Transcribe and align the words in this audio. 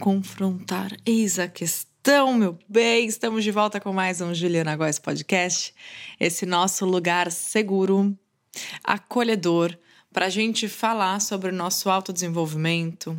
Confrontar? 0.00 0.96
Eis 1.04 1.38
a 1.38 1.46
questão, 1.46 2.32
meu 2.32 2.58
bem. 2.66 3.06
Estamos 3.06 3.44
de 3.44 3.50
volta 3.50 3.78
com 3.78 3.92
mais 3.92 4.22
um 4.22 4.34
Juliana 4.34 4.74
Góes 4.74 4.98
Podcast. 4.98 5.74
Esse 6.18 6.46
nosso 6.46 6.86
lugar 6.86 7.30
seguro, 7.30 8.18
acolhedor, 8.82 9.76
para 10.10 10.24
a 10.24 10.30
gente 10.30 10.68
falar 10.68 11.20
sobre 11.20 11.50
o 11.50 11.54
nosso 11.54 11.90
autodesenvolvimento, 11.90 13.14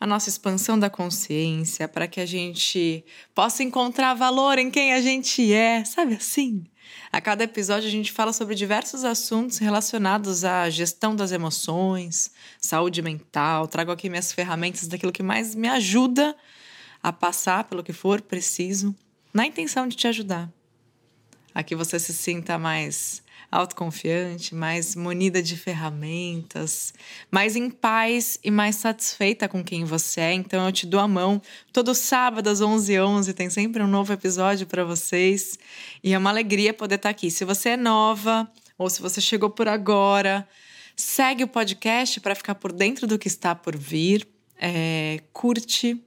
a 0.00 0.06
nossa 0.06 0.30
expansão 0.30 0.78
da 0.78 0.88
consciência, 0.88 1.86
para 1.86 2.08
que 2.08 2.18
a 2.18 2.26
gente 2.26 3.04
possa 3.34 3.62
encontrar 3.62 4.14
valor 4.14 4.58
em 4.58 4.70
quem 4.70 4.94
a 4.94 5.02
gente 5.02 5.52
é, 5.52 5.84
sabe 5.84 6.14
assim? 6.14 6.64
A 7.12 7.20
cada 7.20 7.44
episódio 7.44 7.88
a 7.88 7.90
gente 7.90 8.12
fala 8.12 8.32
sobre 8.32 8.54
diversos 8.54 9.04
assuntos 9.04 9.58
relacionados 9.58 10.44
à 10.44 10.68
gestão 10.68 11.14
das 11.14 11.32
emoções, 11.32 12.30
saúde 12.60 13.00
mental. 13.00 13.68
Trago 13.68 13.92
aqui 13.92 14.08
minhas 14.08 14.32
ferramentas 14.32 14.86
daquilo 14.88 15.12
que 15.12 15.22
mais 15.22 15.54
me 15.54 15.68
ajuda 15.68 16.36
a 17.02 17.12
passar 17.12 17.64
pelo 17.64 17.84
que 17.84 17.92
for 17.92 18.20
preciso, 18.20 18.94
na 19.32 19.46
intenção 19.46 19.86
de 19.86 19.96
te 19.96 20.08
ajudar. 20.08 20.50
A 21.54 21.62
que 21.62 21.76
você 21.76 21.98
se 21.98 22.12
sinta 22.12 22.58
mais 22.58 23.22
autoconfiante, 23.56 24.54
mais 24.54 24.94
munida 24.94 25.42
de 25.42 25.56
ferramentas, 25.56 26.92
mais 27.30 27.56
em 27.56 27.70
paz 27.70 28.38
e 28.44 28.50
mais 28.50 28.76
satisfeita 28.76 29.48
com 29.48 29.64
quem 29.64 29.84
você 29.84 30.20
é. 30.20 30.32
Então 30.32 30.66
eu 30.66 30.72
te 30.72 30.86
dou 30.86 31.00
a 31.00 31.08
mão. 31.08 31.40
Todo 31.72 31.94
sábado 31.94 32.48
às 32.48 32.60
11h11 32.60 33.16
11, 33.16 33.32
tem 33.32 33.50
sempre 33.50 33.82
um 33.82 33.86
novo 33.86 34.12
episódio 34.12 34.66
para 34.66 34.84
vocês. 34.84 35.58
E 36.04 36.12
é 36.12 36.18
uma 36.18 36.30
alegria 36.30 36.74
poder 36.74 36.96
estar 36.96 37.08
tá 37.08 37.10
aqui. 37.10 37.30
Se 37.30 37.44
você 37.44 37.70
é 37.70 37.76
nova 37.76 38.50
ou 38.76 38.90
se 38.90 39.00
você 39.00 39.20
chegou 39.20 39.50
por 39.50 39.68
agora, 39.68 40.46
segue 40.94 41.44
o 41.44 41.48
podcast 41.48 42.20
para 42.20 42.34
ficar 42.34 42.56
por 42.56 42.72
dentro 42.72 43.06
do 43.06 43.18
que 43.18 43.28
está 43.28 43.54
por 43.54 43.76
vir. 43.76 44.28
É, 44.58 45.20
curte, 45.32 46.02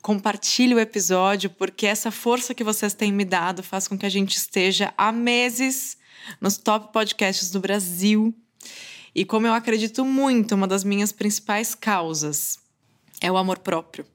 compartilhe 0.00 0.74
o 0.74 0.80
episódio, 0.80 1.50
porque 1.50 1.86
essa 1.86 2.10
força 2.10 2.54
que 2.54 2.64
vocês 2.64 2.94
têm 2.94 3.12
me 3.12 3.24
dado 3.24 3.62
faz 3.62 3.86
com 3.88 3.98
que 3.98 4.06
a 4.06 4.10
gente 4.10 4.36
esteja 4.36 4.92
há 4.96 5.12
meses 5.12 5.96
nos 6.40 6.56
top 6.56 6.92
podcasts 6.92 7.50
do 7.50 7.60
Brasil. 7.60 8.34
E 9.14 9.24
como 9.24 9.46
eu 9.46 9.52
acredito 9.52 10.04
muito, 10.04 10.54
uma 10.54 10.66
das 10.66 10.84
minhas 10.84 11.12
principais 11.12 11.74
causas 11.74 12.58
é 13.20 13.30
o 13.30 13.36
amor 13.36 13.58
próprio. 13.58 14.06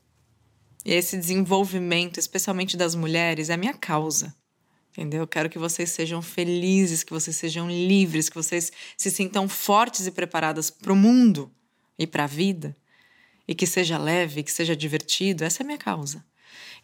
E 0.84 0.94
esse 0.94 1.18
desenvolvimento, 1.18 2.18
especialmente 2.18 2.78
das 2.78 2.96
mulheres, 2.96 3.50
é 3.50 3.54
a 3.54 3.58
minha 3.58 3.74
causa. 3.74 4.36
Entendeu? 4.92 5.22
Eu 5.22 5.28
quero 5.28 5.50
que 5.50 5.60
vocês 5.60 5.92
sejam 5.92 6.22
felizes, 6.22 7.04
que 7.04 7.12
vocês 7.12 7.36
sejam 7.36 7.70
livres, 7.70 8.30
que 8.30 8.36
vocês 8.36 8.72
se 8.98 9.12
sintam 9.12 9.48
fortes 9.48 10.08
e 10.08 10.12
preparadas 10.12 10.72
para 10.72 10.92
o 10.92 10.96
mundo 10.96 11.52
e 12.00 12.08
para 12.08 12.24
a 12.24 12.28
vida. 12.28 12.76
E 13.48 13.54
que 13.54 13.68
seja 13.68 13.98
leve, 13.98 14.42
que 14.44 14.52
seja 14.52 14.76
divertido. 14.76 15.44
Essa 15.44 15.62
é 15.62 15.64
a 15.64 15.68
minha 15.68 15.78
causa. 15.78 16.26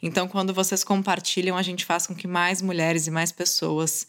Então, 0.02 0.28
quando 0.28 0.54
vocês 0.54 0.84
compartilham, 0.84 1.58
a 1.58 1.62
gente 1.62 1.86
faz 1.86 2.06
com 2.06 2.14
que 2.14 2.28
mais 2.28 2.62
mulheres 2.62 3.08
e 3.08 3.12
mais 3.12 3.32
pessoas 3.32 4.06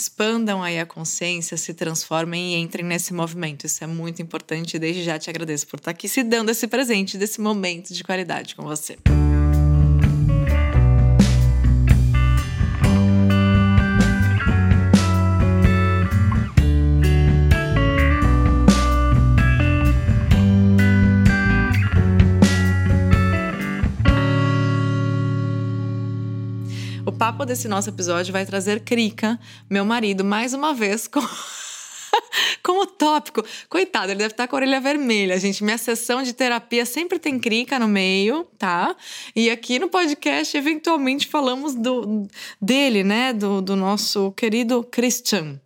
expandam 0.00 0.62
aí 0.62 0.78
a 0.78 0.86
consciência, 0.86 1.56
se 1.56 1.74
transformem 1.74 2.54
e 2.54 2.56
entrem 2.56 2.84
nesse 2.84 3.12
movimento. 3.12 3.66
Isso 3.66 3.84
é 3.84 3.86
muito 3.86 4.22
importante 4.22 4.78
desde 4.78 5.02
já 5.02 5.18
te 5.18 5.28
agradeço 5.28 5.66
por 5.66 5.78
estar 5.78 5.90
aqui 5.90 6.08
se 6.08 6.22
dando 6.22 6.50
esse 6.50 6.66
presente 6.66 7.18
desse 7.18 7.40
momento 7.40 7.92
de 7.92 8.02
qualidade 8.02 8.54
com 8.54 8.62
você. 8.62 8.96
Papo 27.30 27.44
desse 27.44 27.68
nosso 27.68 27.88
episódio 27.88 28.32
vai 28.32 28.44
trazer 28.44 28.80
Krika, 28.80 29.38
meu 29.68 29.84
marido, 29.84 30.24
mais 30.24 30.52
uma 30.52 30.74
vez 30.74 31.06
com. 31.06 31.20
como 32.60 32.84
tópico. 32.84 33.44
Coitado, 33.68 34.10
ele 34.10 34.18
deve 34.18 34.32
estar 34.32 34.48
com 34.48 34.56
a 34.56 34.58
orelha 34.58 34.80
vermelha, 34.80 35.38
gente. 35.38 35.62
Minha 35.62 35.78
sessão 35.78 36.24
de 36.24 36.32
terapia 36.32 36.84
sempre 36.84 37.20
tem 37.20 37.38
crica 37.38 37.78
no 37.78 37.86
meio, 37.86 38.48
tá? 38.58 38.96
E 39.36 39.48
aqui 39.48 39.78
no 39.78 39.88
podcast, 39.88 40.56
eventualmente, 40.56 41.28
falamos 41.28 41.76
do, 41.76 42.26
dele, 42.60 43.04
né? 43.04 43.32
Do, 43.32 43.62
do 43.62 43.76
nosso 43.76 44.32
querido 44.32 44.82
Christian, 44.82 45.60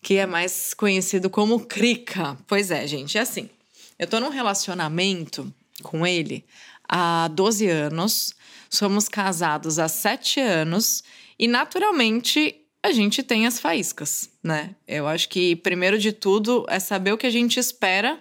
que 0.00 0.18
é 0.18 0.26
mais 0.26 0.72
conhecido 0.72 1.28
como 1.28 1.66
Crica. 1.66 2.38
Pois 2.46 2.70
é, 2.70 2.86
gente, 2.86 3.18
é 3.18 3.22
assim. 3.22 3.50
Eu 3.98 4.06
tô 4.06 4.20
num 4.20 4.30
relacionamento 4.30 5.52
com 5.82 6.06
ele 6.06 6.44
há 6.88 7.26
12 7.26 7.66
anos. 7.66 8.40
Somos 8.72 9.06
casados 9.06 9.78
há 9.78 9.86
sete 9.86 10.40
anos 10.40 11.04
e, 11.38 11.46
naturalmente, 11.46 12.56
a 12.82 12.90
gente 12.90 13.22
tem 13.22 13.46
as 13.46 13.60
faíscas, 13.60 14.30
né? 14.42 14.74
Eu 14.88 15.06
acho 15.06 15.28
que, 15.28 15.54
primeiro 15.56 15.98
de 15.98 16.10
tudo, 16.10 16.64
é 16.70 16.80
saber 16.80 17.12
o 17.12 17.18
que 17.18 17.26
a 17.26 17.30
gente 17.30 17.60
espera 17.60 18.18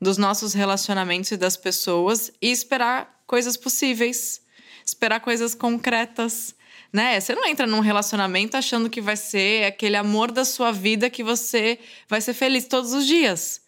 dos 0.00 0.18
nossos 0.18 0.54
relacionamentos 0.54 1.30
e 1.30 1.36
das 1.36 1.56
pessoas 1.56 2.32
e 2.42 2.50
esperar 2.50 3.22
coisas 3.28 3.56
possíveis, 3.56 4.42
esperar 4.84 5.20
coisas 5.20 5.54
concretas, 5.54 6.52
né? 6.92 7.20
Você 7.20 7.32
não 7.32 7.46
entra 7.46 7.64
num 7.64 7.78
relacionamento 7.78 8.56
achando 8.56 8.90
que 8.90 9.00
vai 9.00 9.16
ser 9.16 9.66
aquele 9.66 9.94
amor 9.94 10.32
da 10.32 10.44
sua 10.44 10.72
vida 10.72 11.08
que 11.08 11.22
você 11.22 11.78
vai 12.08 12.20
ser 12.20 12.34
feliz 12.34 12.66
todos 12.66 12.92
os 12.92 13.06
dias. 13.06 13.60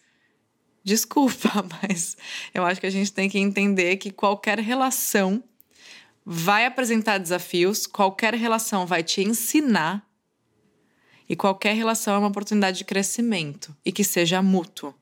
Desculpa, 0.83 1.65
mas 1.81 2.17
eu 2.53 2.65
acho 2.65 2.81
que 2.81 2.87
a 2.87 2.91
gente 2.91 3.13
tem 3.13 3.29
que 3.29 3.39
entender 3.39 3.95
que 3.95 4.11
qualquer 4.11 4.59
relação 4.59 5.41
vai 6.25 6.65
apresentar 6.65 7.17
desafios, 7.17 7.85
qualquer 7.85 8.33
relação 8.33 8.85
vai 8.85 9.03
te 9.03 9.21
ensinar 9.21 10.07
e 11.27 11.35
qualquer 11.35 11.75
relação 11.75 12.15
é 12.15 12.17
uma 12.17 12.27
oportunidade 12.27 12.77
de 12.77 12.85
crescimento 12.85 13.75
e 13.85 13.91
que 13.91 14.03
seja 14.03 14.41
mútuo. 14.41 14.93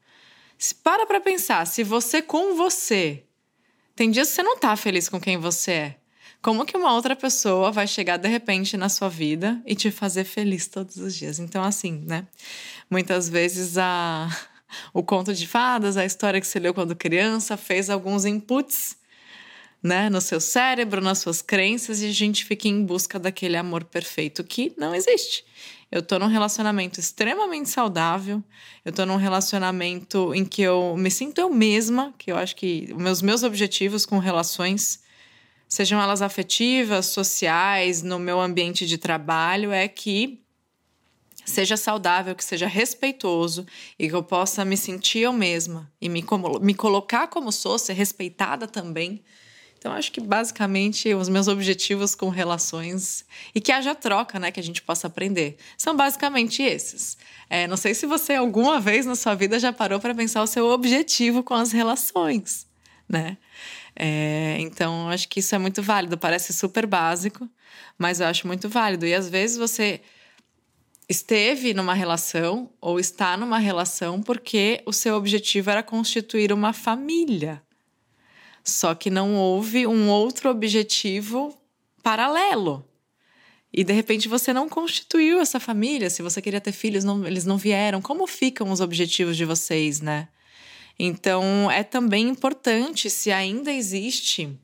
Se 0.58 0.74
para 0.76 1.06
para 1.06 1.20
pensar, 1.20 1.66
se 1.66 1.84
você 1.84 2.22
com 2.22 2.56
você 2.56 3.24
tem 3.96 4.10
dias 4.10 4.30
que 4.30 4.36
você 4.36 4.44
não 4.44 4.58
tá 4.58 4.76
feliz 4.76 5.10
com 5.10 5.20
quem 5.20 5.38
você 5.38 5.72
é, 5.72 5.98
como 6.42 6.66
que 6.66 6.76
uma 6.76 6.94
outra 6.94 7.16
pessoa 7.16 7.72
vai 7.72 7.86
chegar 7.86 8.18
de 8.18 8.28
repente 8.28 8.76
na 8.76 8.90
sua 8.90 9.10
vida 9.10 9.62
e 9.66 9.76
te 9.76 9.92
fazer 9.92 10.24
feliz 10.24 10.68
todos 10.68 10.98
os 10.98 11.16
dias? 11.16 11.38
Então 11.38 11.64
assim, 11.64 12.04
né? 12.08 12.26
Muitas 12.90 13.30
vezes 13.30 13.78
a 13.78 14.28
o 14.94 15.04
conto 15.04 15.34
de 15.34 15.48
fadas, 15.48 15.98
a 15.98 16.06
história 16.06 16.42
que 16.42 16.48
você 16.48 16.60
leu 16.60 16.74
quando 16.74 16.96
criança, 16.96 17.58
fez 17.58 17.90
alguns 17.90 18.26
inputs 18.26 18.96
né, 19.82 20.10
no 20.10 20.22
seu 20.22 20.40
cérebro, 20.40 21.02
nas 21.02 21.20
suas 21.20 21.42
crenças, 21.42 22.02
e 22.02 22.06
a 22.06 22.14
gente 22.14 22.46
fica 22.46 22.68
em 22.68 22.86
busca 22.86 23.18
daquele 23.18 23.58
amor 23.58 23.84
perfeito 23.84 24.44
que 24.44 24.74
não 24.78 24.94
existe. 24.94 25.44
Eu 25.92 26.02
tô 26.02 26.20
num 26.20 26.28
relacionamento 26.28 27.00
extremamente 27.00 27.70
saudável, 27.70 28.44
eu 28.86 28.92
tô 28.92 29.06
num 29.06 29.18
relacionamento 29.18 30.34
em 30.34 30.46
que 30.46 30.62
eu 30.62 30.96
me 30.96 31.10
sinto 31.10 31.40
eu 31.40 31.50
mesma, 31.50 32.14
que 32.18 32.32
eu 32.32 32.38
acho 32.38 32.56
que 32.56 32.90
os 32.92 33.02
meus, 33.02 33.22
meus 33.22 33.44
objetivos 33.44 34.06
com 34.06 34.20
relações, 34.20 35.02
sejam 35.68 36.00
elas 36.00 36.22
afetivas, 36.22 37.08
sociais, 37.08 38.04
no 38.04 38.20
meu 38.20 38.40
ambiente 38.40 38.86
de 38.86 38.98
trabalho, 38.98 39.72
é 39.72 39.88
que 39.88 40.40
seja 41.44 41.76
saudável, 41.76 42.36
que 42.36 42.44
seja 42.44 42.68
respeitoso 42.68 43.66
e 43.98 44.08
que 44.08 44.16
eu 44.16 44.24
possa 44.24 44.64
me 44.64 44.78
sentir 44.78 45.20
eu 45.20 45.34
mesma 45.34 45.92
e 46.00 46.08
me, 46.08 46.24
me 46.62 46.74
colocar 46.76 47.28
como 47.28 47.52
sou, 47.52 47.80
ser 47.80 47.94
respeitada 47.94 48.68
também 48.68 49.22
então, 49.82 49.94
acho 49.94 50.12
que 50.12 50.22
basicamente 50.22 51.12
os 51.16 51.28
meus 51.28 51.48
objetivos 51.48 52.14
com 52.14 52.30
relações 52.30 53.26
e 53.56 53.60
que 53.60 53.72
haja 53.72 53.96
troca, 53.96 54.38
né, 54.38 54.52
que 54.52 54.60
a 54.60 54.64
gente 54.64 54.80
possa 54.80 55.08
aprender, 55.08 55.58
são 55.76 55.96
basicamente 55.96 56.62
esses. 56.62 57.18
É, 57.50 57.66
não 57.66 57.76
sei 57.76 57.96
se 57.96 58.06
você 58.06 58.36
alguma 58.36 58.80
vez 58.80 59.08
na 59.08 59.16
sua 59.16 59.34
vida 59.34 59.58
já 59.58 59.74
parou 59.74 60.00
para 60.00 60.14
pensar 60.14 60.44
o 60.44 60.46
seu 60.46 60.68
objetivo 60.68 61.42
com 61.42 61.56
as 61.56 61.72
relações, 61.72 62.68
né? 63.10 63.40
É, 63.96 64.58
então, 64.60 65.10
acho 65.10 65.28
que 65.28 65.40
isso 65.40 65.56
é 65.56 65.58
muito 65.58 65.82
válido. 65.82 66.16
Parece 66.16 66.54
super 66.54 66.86
básico, 66.86 67.50
mas 67.98 68.20
eu 68.20 68.28
acho 68.28 68.46
muito 68.46 68.70
válido. 68.70 69.08
E 69.08 69.16
às 69.16 69.30
vezes 69.30 69.58
você 69.58 70.00
esteve 71.10 71.74
numa 71.74 71.96
relação 71.96 72.70
ou 72.80 73.00
está 73.00 73.36
numa 73.36 73.58
relação 73.58 74.22
porque 74.22 74.84
o 74.86 74.94
seu 74.94 75.16
objetivo 75.16 75.72
era 75.72 75.82
constituir 75.82 76.54
uma 76.54 76.72
família. 76.72 77.64
Só 78.64 78.94
que 78.94 79.10
não 79.10 79.36
houve 79.36 79.88
um 79.88 80.10
outro 80.10 80.50
objetivo 80.50 81.58
paralelo. 82.04 82.86
E 83.74 83.84
de 83.84 83.94
repente 83.94 84.28
você 84.28 84.54
não 84.54 84.68
constituiu 84.68 85.40
essa 85.40 85.60
família. 85.60 86.10
Se 86.10 86.22
você 86.22 86.42
queria 86.42 86.62
ter 86.62 86.72
filhos, 86.72 87.04
não, 87.04 87.26
eles 87.26 87.46
não 87.46 87.58
vieram. 87.58 88.02
Como 88.02 88.28
ficam 88.28 88.70
os 88.72 88.82
objetivos 88.82 89.38
de 89.38 89.46
vocês, 89.46 90.02
né? 90.02 90.28
Então 91.00 91.72
é 91.72 91.84
também 91.84 92.28
importante 92.28 93.10
se 93.10 93.32
ainda 93.32 93.72
existe 93.72 94.60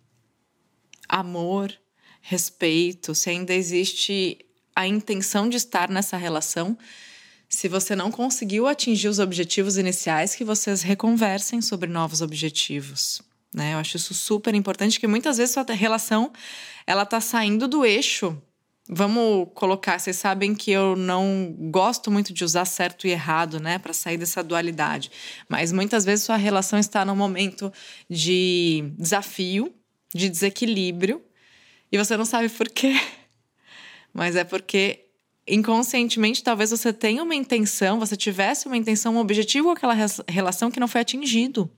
amor, 1.08 1.74
respeito, 2.22 3.16
se 3.16 3.30
ainda 3.30 3.54
existe 3.54 4.38
a 4.76 4.86
intenção 4.86 5.50
de 5.50 5.58
estar 5.58 5.90
nessa 5.90 6.18
relação, 6.18 6.78
se 7.50 7.70
você 7.70 7.96
não 7.96 8.12
conseguiu 8.12 8.68
atingir 8.68 9.08
os 9.08 9.20
objetivos 9.20 9.78
iniciais, 9.78 10.36
que 10.36 10.44
vocês 10.44 10.82
reconversem 10.82 11.62
sobre 11.62 11.90
novos 11.90 12.22
objetivos 12.22 13.22
né? 13.58 13.74
Eu 13.74 13.80
acho 13.80 13.98
isso 13.98 14.14
super 14.14 14.54
importante, 14.54 15.00
que 15.00 15.08
muitas 15.08 15.38
vezes 15.38 15.54
sua 15.54 15.66
relação 15.74 16.32
ela 16.86 17.06
tá 17.06 17.20
saindo 17.20 17.68
do 17.68 17.84
eixo. 17.84 18.40
Vamos 18.90 19.50
colocar, 19.54 20.00
vocês 20.00 20.16
sabem 20.16 20.56
que 20.56 20.72
eu 20.72 20.96
não 20.96 21.54
gosto 21.72 22.10
muito 22.10 22.32
de 22.32 22.46
usar 22.46 22.64
certo 22.64 23.06
e 23.06 23.10
errado, 23.10 23.60
né, 23.60 23.78
para 23.78 23.92
sair 23.92 24.18
dessa 24.18 24.42
dualidade. 24.42 25.12
Mas 25.50 25.74
muitas 25.74 26.06
vezes 26.06 26.24
sua 26.24 26.38
relação 26.38 26.80
está 26.80 27.04
num 27.04 27.16
momento 27.16 27.74
de 28.10 28.94
desafio, 28.98 29.74
de 30.16 30.30
desequilíbrio, 30.30 31.22
e 31.92 31.98
você 31.98 32.16
não 32.16 32.24
sabe 32.24 32.48
por 32.48 32.70
quê. 32.70 32.94
Mas 34.14 34.38
é 34.38 34.46
porque 34.46 35.06
inconscientemente 35.46 36.44
talvez 36.44 36.70
você 36.70 36.94
tenha 36.94 37.24
uma 37.24 37.36
intenção, 37.36 38.00
você 38.00 38.16
tivesse 38.16 38.68
uma 38.68 38.78
intenção, 38.78 39.16
um 39.16 39.20
objetivo 39.20 39.68
com 39.68 39.74
aquela 39.74 39.96
relação 40.30 40.72
que 40.72 40.80
não 40.80 40.88
foi 40.88 41.02
atingido. 41.02 41.70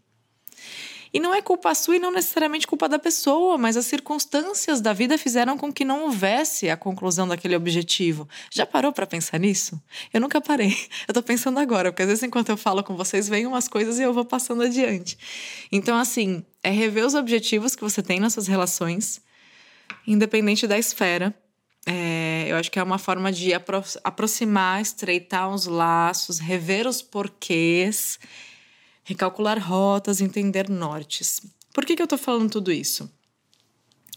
E 1.14 1.20
não 1.20 1.34
é 1.34 1.42
culpa 1.42 1.74
sua 1.74 1.96
e 1.96 2.00
não 2.00 2.12
necessariamente 2.12 2.68
culpa 2.68 2.88
da 2.88 3.00
pessoa, 3.00 3.58
mas 3.58 3.76
as 3.76 3.86
circunstâncias 3.86 4.80
da 4.80 4.94
vida 4.94 5.18
fizeram 5.18 5.58
com 5.58 5.74
que 5.74 5.84
não 5.84 6.04
houvesse 6.04 6.70
a 6.70 6.78
conclusão 6.78 7.28
daquele 7.28 7.56
objetivo. 7.56 8.28
Já 8.52 8.66
parou 8.66 8.94
para 8.94 9.08
pensar 9.08 9.40
nisso? 9.40 9.82
Eu 10.14 10.22
nunca 10.22 10.40
parei. 10.40 10.76
Eu 11.08 11.14
tô 11.14 11.24
pensando 11.24 11.60
agora, 11.60 11.92
porque 11.92 12.04
às 12.04 12.08
vezes 12.08 12.24
enquanto 12.24 12.50
eu 12.50 12.58
falo 12.58 12.84
com 12.84 12.96
vocês, 12.96 13.28
vem 13.28 13.48
umas 13.48 13.68
coisas 13.68 13.98
e 14.00 14.04
eu 14.04 14.14
vou 14.14 14.24
passando 14.24 14.62
adiante. 14.64 15.18
Então, 15.72 15.98
assim, 15.98 16.44
é 16.64 16.70
rever 16.70 17.06
os 17.06 17.16
objetivos 17.16 17.76
que 17.76 17.82
você 17.82 18.04
tem 18.04 18.20
nas 18.20 18.34
suas 18.34 18.48
relações, 18.48 19.22
independente 20.06 20.68
da 20.68 20.78
esfera. 20.78 21.34
É, 21.86 22.46
eu 22.48 22.58
acho 22.58 22.70
que 22.70 22.78
é 22.78 22.84
uma 22.84 22.98
forma 22.98 23.32
de 23.32 23.54
apro 23.54 23.84
aproximar, 24.04 24.82
estreitar 24.82 25.50
os 25.50 25.66
laços, 25.66 26.38
rever 26.38 26.86
os 26.86 27.02
porquês 27.02 28.20
recalcular 29.10 29.60
rotas, 29.60 30.22
entender 30.22 30.70
nortes. 30.70 31.42
Por 31.74 31.84
que, 31.84 31.96
que 31.96 32.02
eu 32.02 32.08
tô 32.08 32.16
falando 32.16 32.52
tudo 32.52 32.72
isso? 32.72 33.12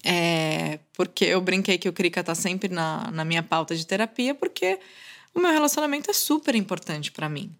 É 0.04 0.80
porque 0.92 1.24
eu 1.24 1.40
brinquei 1.40 1.78
que 1.78 1.88
o 1.88 1.92
Krika 1.94 2.22
tá 2.22 2.34
sempre 2.34 2.68
na, 2.68 3.10
na 3.10 3.24
minha 3.24 3.42
pauta 3.42 3.74
de 3.74 3.86
terapia, 3.86 4.34
porque 4.34 4.78
o 5.34 5.40
meu 5.40 5.50
relacionamento 5.50 6.10
é 6.10 6.14
super 6.14 6.54
importante 6.54 7.10
para 7.10 7.26
mim. 7.26 7.50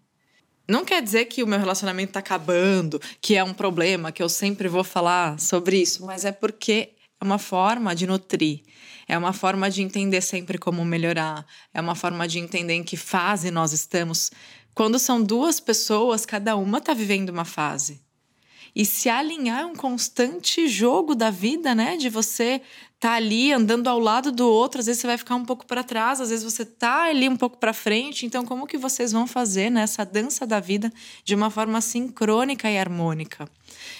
Não 0.67 0.85
quer 0.85 1.01
dizer 1.01 1.25
que 1.25 1.41
o 1.41 1.47
meu 1.47 1.57
relacionamento 1.57 2.13
tá 2.13 2.19
acabando, 2.19 3.01
que 3.19 3.35
é 3.35 3.43
um 3.43 3.53
problema, 3.53 4.11
que 4.11 4.21
eu 4.21 4.29
sempre 4.29 4.67
vou 4.67 4.83
falar 4.83 5.39
sobre 5.39 5.81
isso, 5.81 6.05
mas 6.05 6.25
é 6.25 6.31
porque 6.31 6.91
é 7.19 7.25
uma 7.25 7.39
forma 7.39 7.95
de 7.95 8.05
nutrir, 8.05 8.61
é 9.07 9.17
uma 9.17 9.33
forma 9.33 9.71
de 9.71 9.81
entender 9.81 10.21
sempre 10.21 10.59
como 10.59 10.85
melhorar, 10.85 11.45
é 11.73 11.81
uma 11.81 11.95
forma 11.95 12.27
de 12.27 12.37
entender 12.37 12.73
em 12.73 12.83
que 12.83 12.95
fase 12.95 13.49
nós 13.49 13.73
estamos 13.73 14.31
quando 14.75 14.99
são 14.99 15.21
duas 15.23 15.59
pessoas, 15.59 16.25
cada 16.25 16.55
uma 16.55 16.79
está 16.79 16.93
vivendo 16.93 17.29
uma 17.29 17.45
fase. 17.45 18.02
E 18.75 18.85
se 18.85 19.07
alinhar 19.07 19.61
é 19.61 19.65
um 19.65 19.75
constante 19.75 20.67
jogo 20.67 21.13
da 21.13 21.29
vida, 21.29 21.75
né? 21.75 21.95
De 21.95 22.09
você 22.09 22.61
tá 23.03 23.15
ali 23.15 23.51
andando 23.51 23.89
ao 23.89 23.99
lado 23.99 24.31
do 24.31 24.47
outro, 24.47 24.79
às 24.79 24.85
vezes 24.85 25.01
você 25.01 25.07
vai 25.07 25.17
ficar 25.17 25.35
um 25.35 25.43
pouco 25.43 25.65
para 25.65 25.83
trás, 25.83 26.21
às 26.21 26.29
vezes 26.29 26.43
você 26.43 26.63
tá 26.63 27.03
ali 27.03 27.27
um 27.27 27.35
pouco 27.35 27.57
para 27.57 27.73
frente. 27.73 28.25
Então, 28.25 28.45
como 28.45 28.65
que 28.65 28.77
vocês 28.77 29.11
vão 29.11 29.27
fazer 29.27 29.69
nessa 29.69 30.05
dança 30.05 30.47
da 30.47 30.61
vida 30.61 30.89
de 31.25 31.35
uma 31.35 31.49
forma 31.49 31.81
sincrônica 31.81 32.71
e 32.71 32.77
harmônica? 32.77 33.45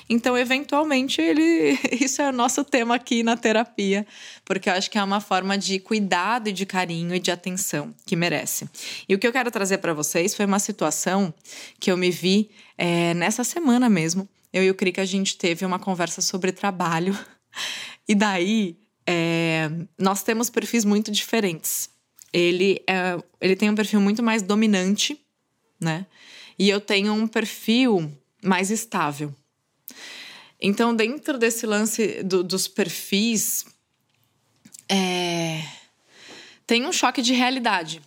Então, 0.09 0.37
eventualmente, 0.37 1.21
ele 1.21 1.77
isso 1.99 2.21
é 2.21 2.29
o 2.29 2.31
nosso 2.31 2.63
tema 2.63 2.95
aqui 2.95 3.23
na 3.23 3.35
terapia, 3.35 4.07
porque 4.45 4.69
eu 4.69 4.73
acho 4.73 4.89
que 4.89 4.97
é 4.97 5.03
uma 5.03 5.19
forma 5.19 5.57
de 5.57 5.79
cuidado 5.79 6.47
e 6.47 6.53
de 6.53 6.65
carinho 6.65 7.13
e 7.13 7.19
de 7.19 7.29
atenção 7.29 7.93
que 8.05 8.15
merece. 8.15 8.69
E 9.07 9.13
o 9.13 9.19
que 9.19 9.27
eu 9.27 9.33
quero 9.33 9.51
trazer 9.51 9.79
para 9.79 9.93
vocês 9.93 10.33
foi 10.33 10.45
uma 10.45 10.59
situação 10.59 11.33
que 11.77 11.91
eu 11.91 11.97
me 11.97 12.09
vi 12.09 12.49
é, 12.77 13.13
nessa 13.13 13.43
semana 13.43 13.89
mesmo. 13.89 14.29
Eu 14.53 14.63
e 14.63 14.69
o 14.69 14.75
Krika, 14.75 15.01
a 15.01 15.05
gente 15.05 15.35
teve 15.35 15.65
uma 15.65 15.79
conversa 15.79 16.21
sobre 16.21 16.51
trabalho. 16.51 17.17
E 18.05 18.13
daí, 18.13 18.77
é, 19.07 19.69
nós 19.97 20.23
temos 20.23 20.49
perfis 20.49 20.83
muito 20.83 21.09
diferentes. 21.09 21.89
Ele, 22.33 22.83
é, 22.85 23.17
ele 23.39 23.55
tem 23.55 23.69
um 23.69 23.75
perfil 23.75 24.01
muito 24.01 24.21
mais 24.21 24.41
dominante, 24.41 25.17
né? 25.79 26.05
E 26.59 26.69
eu 26.69 26.81
tenho 26.81 27.13
um 27.13 27.25
perfil 27.25 28.11
mais 28.43 28.69
estável. 28.71 29.33
Então, 30.59 30.95
dentro 30.95 31.37
desse 31.37 31.65
lance 31.65 32.23
do, 32.23 32.43
dos 32.43 32.67
perfis, 32.67 33.65
é, 34.89 35.63
tem 36.65 36.85
um 36.85 36.91
choque 36.91 37.21
de 37.21 37.33
realidade. 37.33 38.01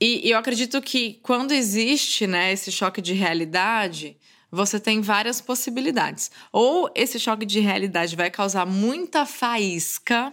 E, 0.00 0.26
e, 0.26 0.30
eu 0.30 0.38
acredito 0.38 0.82
que 0.82 1.14
quando 1.22 1.52
existe 1.52 2.26
né, 2.26 2.52
esse 2.52 2.70
choque 2.72 3.00
de 3.00 3.12
realidade, 3.12 4.16
você 4.54 4.78
tem 4.78 5.00
várias 5.00 5.40
possibilidades. 5.40 6.30
Ou 6.52 6.90
esse 6.94 7.18
choque 7.18 7.44
de 7.44 7.60
realidade 7.60 8.16
vai 8.16 8.30
causar 8.30 8.64
muita 8.64 9.26
faísca 9.26 10.32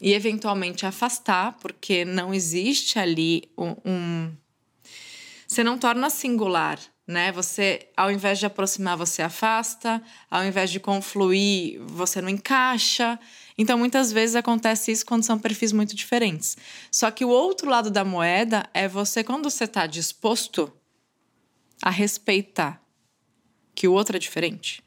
e 0.00 0.14
eventualmente 0.14 0.86
afastar, 0.86 1.58
porque 1.60 2.04
não 2.04 2.32
existe 2.32 2.98
ali 2.98 3.50
um. 3.56 4.32
Você 5.46 5.64
não 5.64 5.76
torna 5.76 6.08
singular 6.08 6.78
né? 7.10 7.32
Você, 7.32 7.88
ao 7.96 8.10
invés 8.10 8.38
de 8.38 8.46
aproximar, 8.46 8.96
você 8.96 9.20
afasta, 9.20 10.00
ao 10.30 10.44
invés 10.44 10.70
de 10.70 10.78
confluir, 10.78 11.80
você 11.80 12.22
não 12.22 12.28
encaixa. 12.28 13.18
Então, 13.58 13.76
muitas 13.76 14.12
vezes 14.12 14.36
acontece 14.36 14.92
isso 14.92 15.04
quando 15.04 15.24
são 15.24 15.38
perfis 15.38 15.72
muito 15.72 15.94
diferentes. 15.94 16.56
Só 16.90 17.10
que 17.10 17.24
o 17.24 17.28
outro 17.28 17.68
lado 17.68 17.90
da 17.90 18.04
moeda 18.04 18.64
é 18.72 18.86
você, 18.86 19.24
quando 19.24 19.50
você 19.50 19.64
está 19.64 19.86
disposto 19.86 20.72
a 21.82 21.90
respeitar 21.90 22.82
que 23.74 23.88
o 23.88 23.92
outro 23.92 24.16
é 24.16 24.18
diferente, 24.18 24.82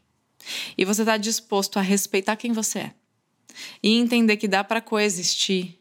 e 0.78 0.86
você 0.86 1.02
está 1.02 1.18
disposto 1.18 1.78
a 1.78 1.82
respeitar 1.82 2.36
quem 2.36 2.52
você 2.52 2.80
é, 2.80 2.94
e 3.82 3.98
entender 3.98 4.38
que 4.38 4.48
dá 4.48 4.64
para 4.64 4.82
coexistir, 4.82 5.80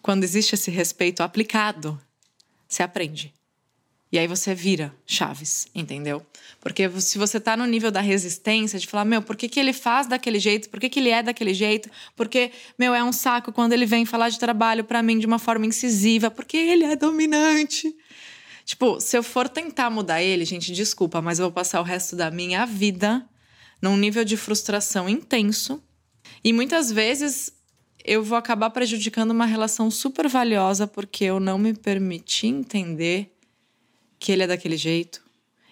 quando 0.00 0.24
existe 0.24 0.54
esse 0.54 0.70
respeito 0.70 1.22
aplicado, 1.22 2.00
você 2.68 2.82
aprende. 2.82 3.34
E 4.10 4.18
aí 4.18 4.26
você 4.26 4.54
vira 4.54 4.94
chaves, 5.06 5.68
entendeu? 5.74 6.24
Porque 6.60 6.88
se 7.00 7.18
você 7.18 7.38
tá 7.38 7.54
no 7.56 7.66
nível 7.66 7.90
da 7.90 8.00
resistência, 8.00 8.78
de 8.78 8.86
falar, 8.86 9.04
meu, 9.04 9.20
por 9.20 9.36
que, 9.36 9.50
que 9.50 9.60
ele 9.60 9.74
faz 9.74 10.06
daquele 10.06 10.38
jeito? 10.38 10.70
Por 10.70 10.80
que, 10.80 10.88
que 10.88 10.98
ele 10.98 11.10
é 11.10 11.22
daquele 11.22 11.52
jeito? 11.52 11.90
Porque, 12.16 12.50
meu, 12.78 12.94
é 12.94 13.04
um 13.04 13.12
saco 13.12 13.52
quando 13.52 13.74
ele 13.74 13.84
vem 13.84 14.06
falar 14.06 14.30
de 14.30 14.38
trabalho 14.38 14.82
para 14.82 15.02
mim 15.02 15.18
de 15.18 15.26
uma 15.26 15.38
forma 15.38 15.66
incisiva, 15.66 16.30
porque 16.30 16.56
ele 16.56 16.84
é 16.84 16.96
dominante. 16.96 17.94
Tipo, 18.68 19.00
se 19.00 19.16
eu 19.16 19.22
for 19.22 19.48
tentar 19.48 19.88
mudar 19.88 20.22
ele, 20.22 20.44
gente, 20.44 20.72
desculpa, 20.72 21.22
mas 21.22 21.38
eu 21.38 21.46
vou 21.46 21.52
passar 21.52 21.80
o 21.80 21.82
resto 21.82 22.14
da 22.14 22.30
minha 22.30 22.66
vida 22.66 23.26
num 23.80 23.96
nível 23.96 24.26
de 24.26 24.36
frustração 24.36 25.08
intenso. 25.08 25.82
E 26.44 26.52
muitas 26.52 26.92
vezes 26.92 27.50
eu 28.04 28.22
vou 28.22 28.36
acabar 28.36 28.68
prejudicando 28.68 29.30
uma 29.30 29.46
relação 29.46 29.90
super 29.90 30.28
valiosa 30.28 30.86
porque 30.86 31.24
eu 31.24 31.40
não 31.40 31.56
me 31.56 31.72
permiti 31.72 32.46
entender 32.46 33.34
que 34.18 34.32
ele 34.32 34.42
é 34.42 34.46
daquele 34.46 34.76
jeito 34.76 35.24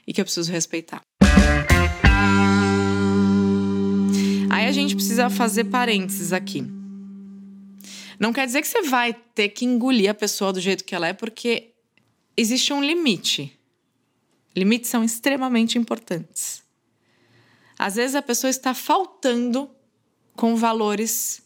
e 0.06 0.12
que 0.14 0.20
eu 0.22 0.24
preciso 0.24 0.50
respeitar. 0.50 1.02
Aí 4.48 4.66
a 4.66 4.72
gente 4.72 4.94
precisa 4.94 5.28
fazer 5.28 5.64
parênteses 5.64 6.32
aqui. 6.32 6.64
Não 8.18 8.32
quer 8.32 8.46
dizer 8.46 8.62
que 8.62 8.68
você 8.68 8.80
vai 8.84 9.12
ter 9.34 9.50
que 9.50 9.66
engolir 9.66 10.08
a 10.08 10.14
pessoa 10.14 10.50
do 10.50 10.62
jeito 10.62 10.82
que 10.82 10.94
ela 10.94 11.08
é, 11.08 11.12
porque 11.12 11.75
existe 12.36 12.72
um 12.72 12.82
limite. 12.82 13.58
Limites 14.54 14.90
são 14.90 15.04
extremamente 15.04 15.78
importantes. 15.78 16.62
Às 17.78 17.96
vezes 17.96 18.14
a 18.14 18.22
pessoa 18.22 18.50
está 18.50 18.72
faltando 18.72 19.70
com 20.34 20.56
valores 20.56 21.42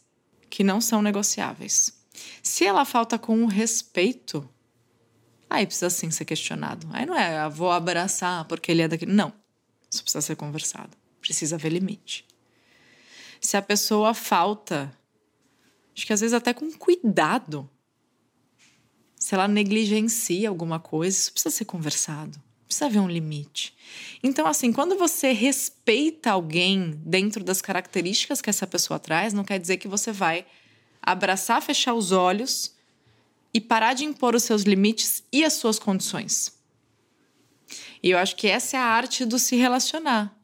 que 0.49 0.63
não 0.63 0.79
são 0.79 1.01
negociáveis. 1.01 1.93
Se 2.41 2.65
ela 2.65 2.85
falta 2.85 3.17
com 3.17 3.43
o 3.43 3.47
respeito, 3.47 4.49
Aí 5.51 5.65
precisa 5.65 5.89
sim 5.89 6.09
ser 6.09 6.23
questionado. 6.23 6.87
Aí 6.93 7.05
não 7.05 7.13
é, 7.13 7.39
ah, 7.39 7.49
vou 7.49 7.69
abraçar 7.69 8.45
porque 8.45 8.71
ele 8.71 8.83
é 8.83 8.87
daquele. 8.87 9.11
Não. 9.11 9.33
Isso 9.91 10.01
precisa 10.01 10.21
ser 10.21 10.37
conversado. 10.37 10.95
Precisa 11.19 11.57
haver 11.57 11.73
limite. 11.73 12.25
Se 13.41 13.57
a 13.57 13.61
pessoa 13.61 14.13
falta, 14.13 14.97
acho 15.93 16.05
que 16.05 16.13
às 16.13 16.21
vezes 16.21 16.33
até 16.33 16.53
com 16.53 16.71
cuidado, 16.71 17.69
se 19.31 19.35
ela 19.35 19.47
negligencia 19.47 20.49
alguma 20.49 20.77
coisa, 20.77 21.17
isso 21.17 21.31
precisa 21.31 21.55
ser 21.55 21.63
conversado. 21.63 22.37
Precisa 22.67 22.87
haver 22.87 22.99
um 22.99 23.07
limite. 23.07 23.73
Então, 24.21 24.45
assim, 24.45 24.73
quando 24.73 24.97
você 24.97 25.31
respeita 25.31 26.31
alguém 26.31 26.99
dentro 27.05 27.41
das 27.41 27.61
características 27.61 28.41
que 28.41 28.49
essa 28.49 28.67
pessoa 28.67 28.99
traz, 28.99 29.31
não 29.31 29.45
quer 29.45 29.57
dizer 29.57 29.77
que 29.77 29.87
você 29.87 30.11
vai 30.11 30.45
abraçar, 31.01 31.61
fechar 31.61 31.93
os 31.93 32.11
olhos 32.11 32.75
e 33.53 33.61
parar 33.61 33.93
de 33.93 34.03
impor 34.03 34.35
os 34.35 34.43
seus 34.43 34.63
limites 34.63 35.23
e 35.31 35.45
as 35.45 35.53
suas 35.53 35.79
condições. 35.79 36.51
E 38.03 38.09
eu 38.09 38.17
acho 38.17 38.35
que 38.35 38.49
essa 38.49 38.75
é 38.75 38.79
a 38.81 38.83
arte 38.83 39.23
do 39.23 39.39
se 39.39 39.55
relacionar. 39.55 40.37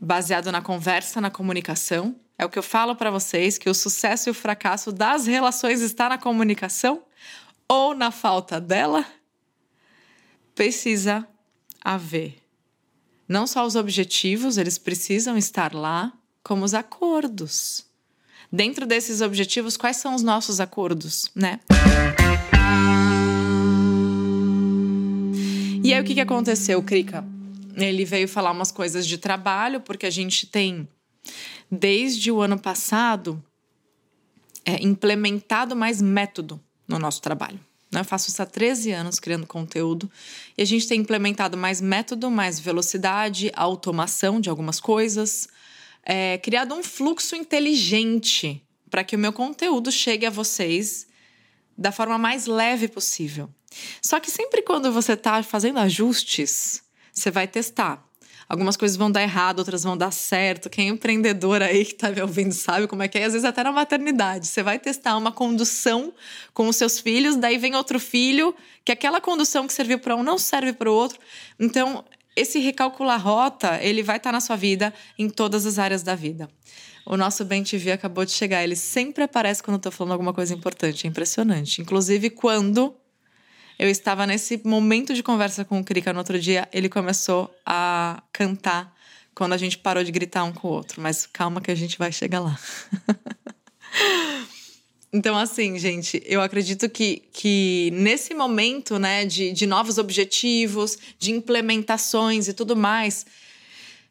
Baseado 0.00 0.50
na 0.50 0.62
conversa, 0.62 1.20
na 1.20 1.30
comunicação. 1.30 2.16
É 2.38 2.46
o 2.46 2.48
que 2.48 2.58
eu 2.58 2.62
falo 2.62 2.96
para 2.96 3.10
vocês 3.10 3.58
que 3.58 3.68
o 3.68 3.74
sucesso 3.74 4.30
e 4.30 4.32
o 4.32 4.34
fracasso 4.34 4.90
das 4.90 5.26
relações 5.26 5.82
está 5.82 6.08
na 6.08 6.16
comunicação 6.16 7.02
ou 7.74 7.94
na 7.94 8.10
falta 8.10 8.60
dela. 8.60 9.04
Precisa 10.54 11.26
haver 11.82 12.36
Não 13.28 13.46
só 13.46 13.66
os 13.66 13.74
objetivos, 13.74 14.58
eles 14.58 14.78
precisam 14.78 15.36
estar 15.36 15.74
lá, 15.74 16.12
como 16.42 16.64
os 16.64 16.74
acordos. 16.74 17.86
Dentro 18.52 18.86
desses 18.86 19.20
objetivos, 19.20 19.76
quais 19.76 19.96
são 19.96 20.14
os 20.14 20.22
nossos 20.22 20.60
acordos, 20.60 21.30
né? 21.34 21.58
E 25.82 25.92
aí, 25.92 26.00
o 26.00 26.04
que, 26.04 26.14
que 26.14 26.20
aconteceu, 26.20 26.82
Krika? 26.82 27.24
Ele 27.74 28.04
veio 28.04 28.28
falar 28.28 28.52
umas 28.52 28.70
coisas 28.70 29.06
de 29.06 29.18
trabalho, 29.18 29.80
porque 29.80 30.06
a 30.06 30.10
gente 30.10 30.46
tem, 30.46 30.86
desde 31.70 32.30
o 32.30 32.40
ano 32.40 32.58
passado, 32.58 33.42
é, 34.64 34.82
implementado 34.82 35.74
mais 35.74 36.00
método 36.00 36.60
no 36.86 36.98
nosso 36.98 37.20
trabalho. 37.20 37.58
Né? 37.90 38.00
Eu 38.00 38.04
faço 38.04 38.28
isso 38.28 38.42
há 38.42 38.46
13 38.46 38.92
anos 38.92 39.18
criando 39.20 39.46
conteúdo 39.46 40.10
e 40.58 40.62
a 40.62 40.64
gente 40.64 40.86
tem 40.86 41.00
implementado 41.00 41.56
mais 41.56 41.80
método, 41.80 42.30
mais 42.30 42.58
velocidade, 42.58 43.52
automação 43.54 44.40
de 44.40 44.50
algumas 44.50 44.80
coisas, 44.80 45.48
é, 46.02 46.38
criado 46.38 46.74
um 46.74 46.82
fluxo 46.82 47.36
inteligente 47.36 48.62
para 48.90 49.04
que 49.04 49.16
o 49.16 49.18
meu 49.18 49.32
conteúdo 49.32 49.90
chegue 49.90 50.26
a 50.26 50.30
vocês 50.30 51.06
da 51.76 51.90
forma 51.90 52.18
mais 52.18 52.46
leve 52.46 52.88
possível. 52.88 53.48
Só 54.00 54.20
que 54.20 54.30
sempre 54.30 54.62
quando 54.62 54.92
você 54.92 55.14
está 55.14 55.42
fazendo 55.42 55.78
ajustes, 55.78 56.82
você 57.12 57.30
vai 57.30 57.48
testar. 57.48 58.04
Algumas 58.48 58.76
coisas 58.76 58.96
vão 58.96 59.10
dar 59.10 59.22
errado, 59.22 59.58
outras 59.58 59.82
vão 59.82 59.96
dar 59.96 60.10
certo. 60.10 60.68
Quem 60.68 60.88
é 60.88 60.90
empreendedor 60.90 61.62
aí 61.62 61.84
que 61.84 61.94
tá 61.94 62.10
me 62.10 62.20
ouvindo 62.20 62.52
sabe 62.52 62.86
como 62.86 63.02
é 63.02 63.08
que 63.08 63.18
é. 63.18 63.24
Às 63.24 63.32
vezes 63.32 63.44
até 63.44 63.62
na 63.62 63.72
maternidade. 63.72 64.46
Você 64.46 64.62
vai 64.62 64.78
testar 64.78 65.16
uma 65.16 65.32
condução 65.32 66.12
com 66.52 66.68
os 66.68 66.76
seus 66.76 66.98
filhos, 67.00 67.36
daí 67.36 67.58
vem 67.58 67.74
outro 67.74 67.98
filho, 67.98 68.54
que 68.84 68.92
aquela 68.92 69.20
condução 69.20 69.66
que 69.66 69.72
serviu 69.72 69.98
para 69.98 70.14
um 70.14 70.22
não 70.22 70.38
serve 70.38 70.72
para 70.72 70.90
o 70.90 70.94
outro. 70.94 71.18
Então, 71.58 72.04
esse 72.36 72.58
recalcular 72.58 73.20
rota, 73.20 73.78
ele 73.80 74.02
vai 74.02 74.16
estar 74.16 74.30
tá 74.30 74.32
na 74.32 74.40
sua 74.40 74.56
vida 74.56 74.92
em 75.18 75.28
todas 75.28 75.66
as 75.66 75.78
áreas 75.78 76.02
da 76.02 76.14
vida. 76.14 76.48
O 77.06 77.16
nosso 77.16 77.44
Bem 77.44 77.62
TV 77.62 77.92
acabou 77.92 78.24
de 78.24 78.32
chegar. 78.32 78.62
Ele 78.64 78.76
sempre 78.76 79.24
aparece 79.24 79.62
quando 79.62 79.76
eu 79.76 79.80
tô 79.80 79.90
falando 79.90 80.12
alguma 80.12 80.32
coisa 80.32 80.54
importante. 80.54 81.06
É 81.06 81.10
impressionante. 81.10 81.82
Inclusive, 81.82 82.30
quando 82.30 82.94
eu 83.78 83.88
estava 83.88 84.26
nesse 84.26 84.60
momento 84.64 85.14
de 85.14 85.22
conversa 85.22 85.64
com 85.64 85.80
o 85.80 85.84
Krika 85.84 86.12
no 86.12 86.18
outro 86.18 86.38
dia, 86.38 86.68
ele 86.72 86.88
começou 86.88 87.54
a 87.66 88.22
cantar 88.32 88.94
quando 89.34 89.52
a 89.52 89.56
gente 89.56 89.76
parou 89.78 90.04
de 90.04 90.12
gritar 90.12 90.44
um 90.44 90.52
com 90.52 90.68
o 90.68 90.70
outro. 90.70 91.02
Mas 91.02 91.26
calma 91.26 91.60
que 91.60 91.70
a 91.70 91.74
gente 91.74 91.98
vai 91.98 92.12
chegar 92.12 92.40
lá. 92.40 92.58
então, 95.12 95.36
assim, 95.36 95.78
gente, 95.78 96.22
eu 96.24 96.40
acredito 96.40 96.88
que, 96.88 97.24
que 97.32 97.90
nesse 97.92 98.32
momento, 98.32 98.98
né, 98.98 99.24
de, 99.24 99.52
de 99.52 99.66
novos 99.66 99.98
objetivos, 99.98 100.96
de 101.18 101.32
implementações 101.32 102.46
e 102.46 102.54
tudo 102.54 102.76
mais, 102.76 103.26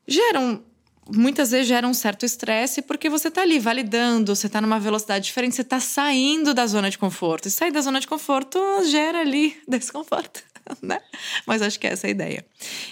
geram 0.05 0.61
muitas 1.09 1.51
vezes 1.51 1.67
gera 1.67 1.87
um 1.87 1.93
certo 1.93 2.25
estresse 2.25 2.81
porque 2.81 3.09
você 3.09 3.27
está 3.27 3.41
ali 3.41 3.59
validando, 3.59 4.35
você 4.35 4.47
está 4.47 4.61
numa 4.61 4.79
velocidade 4.79 5.25
diferente, 5.25 5.55
você 5.55 5.61
está 5.61 5.79
saindo 5.79 6.53
da 6.53 6.65
zona 6.65 6.89
de 6.89 6.97
conforto. 6.97 7.47
E 7.47 7.51
sair 7.51 7.71
da 7.71 7.81
zona 7.81 7.99
de 7.99 8.07
conforto 8.07 8.59
gera 8.85 9.21
ali 9.21 9.55
desconforto, 9.67 10.43
né? 10.81 10.99
Mas 11.45 11.61
acho 11.61 11.79
que 11.79 11.87
é 11.87 11.91
essa 11.91 12.07
a 12.07 12.09
ideia. 12.09 12.45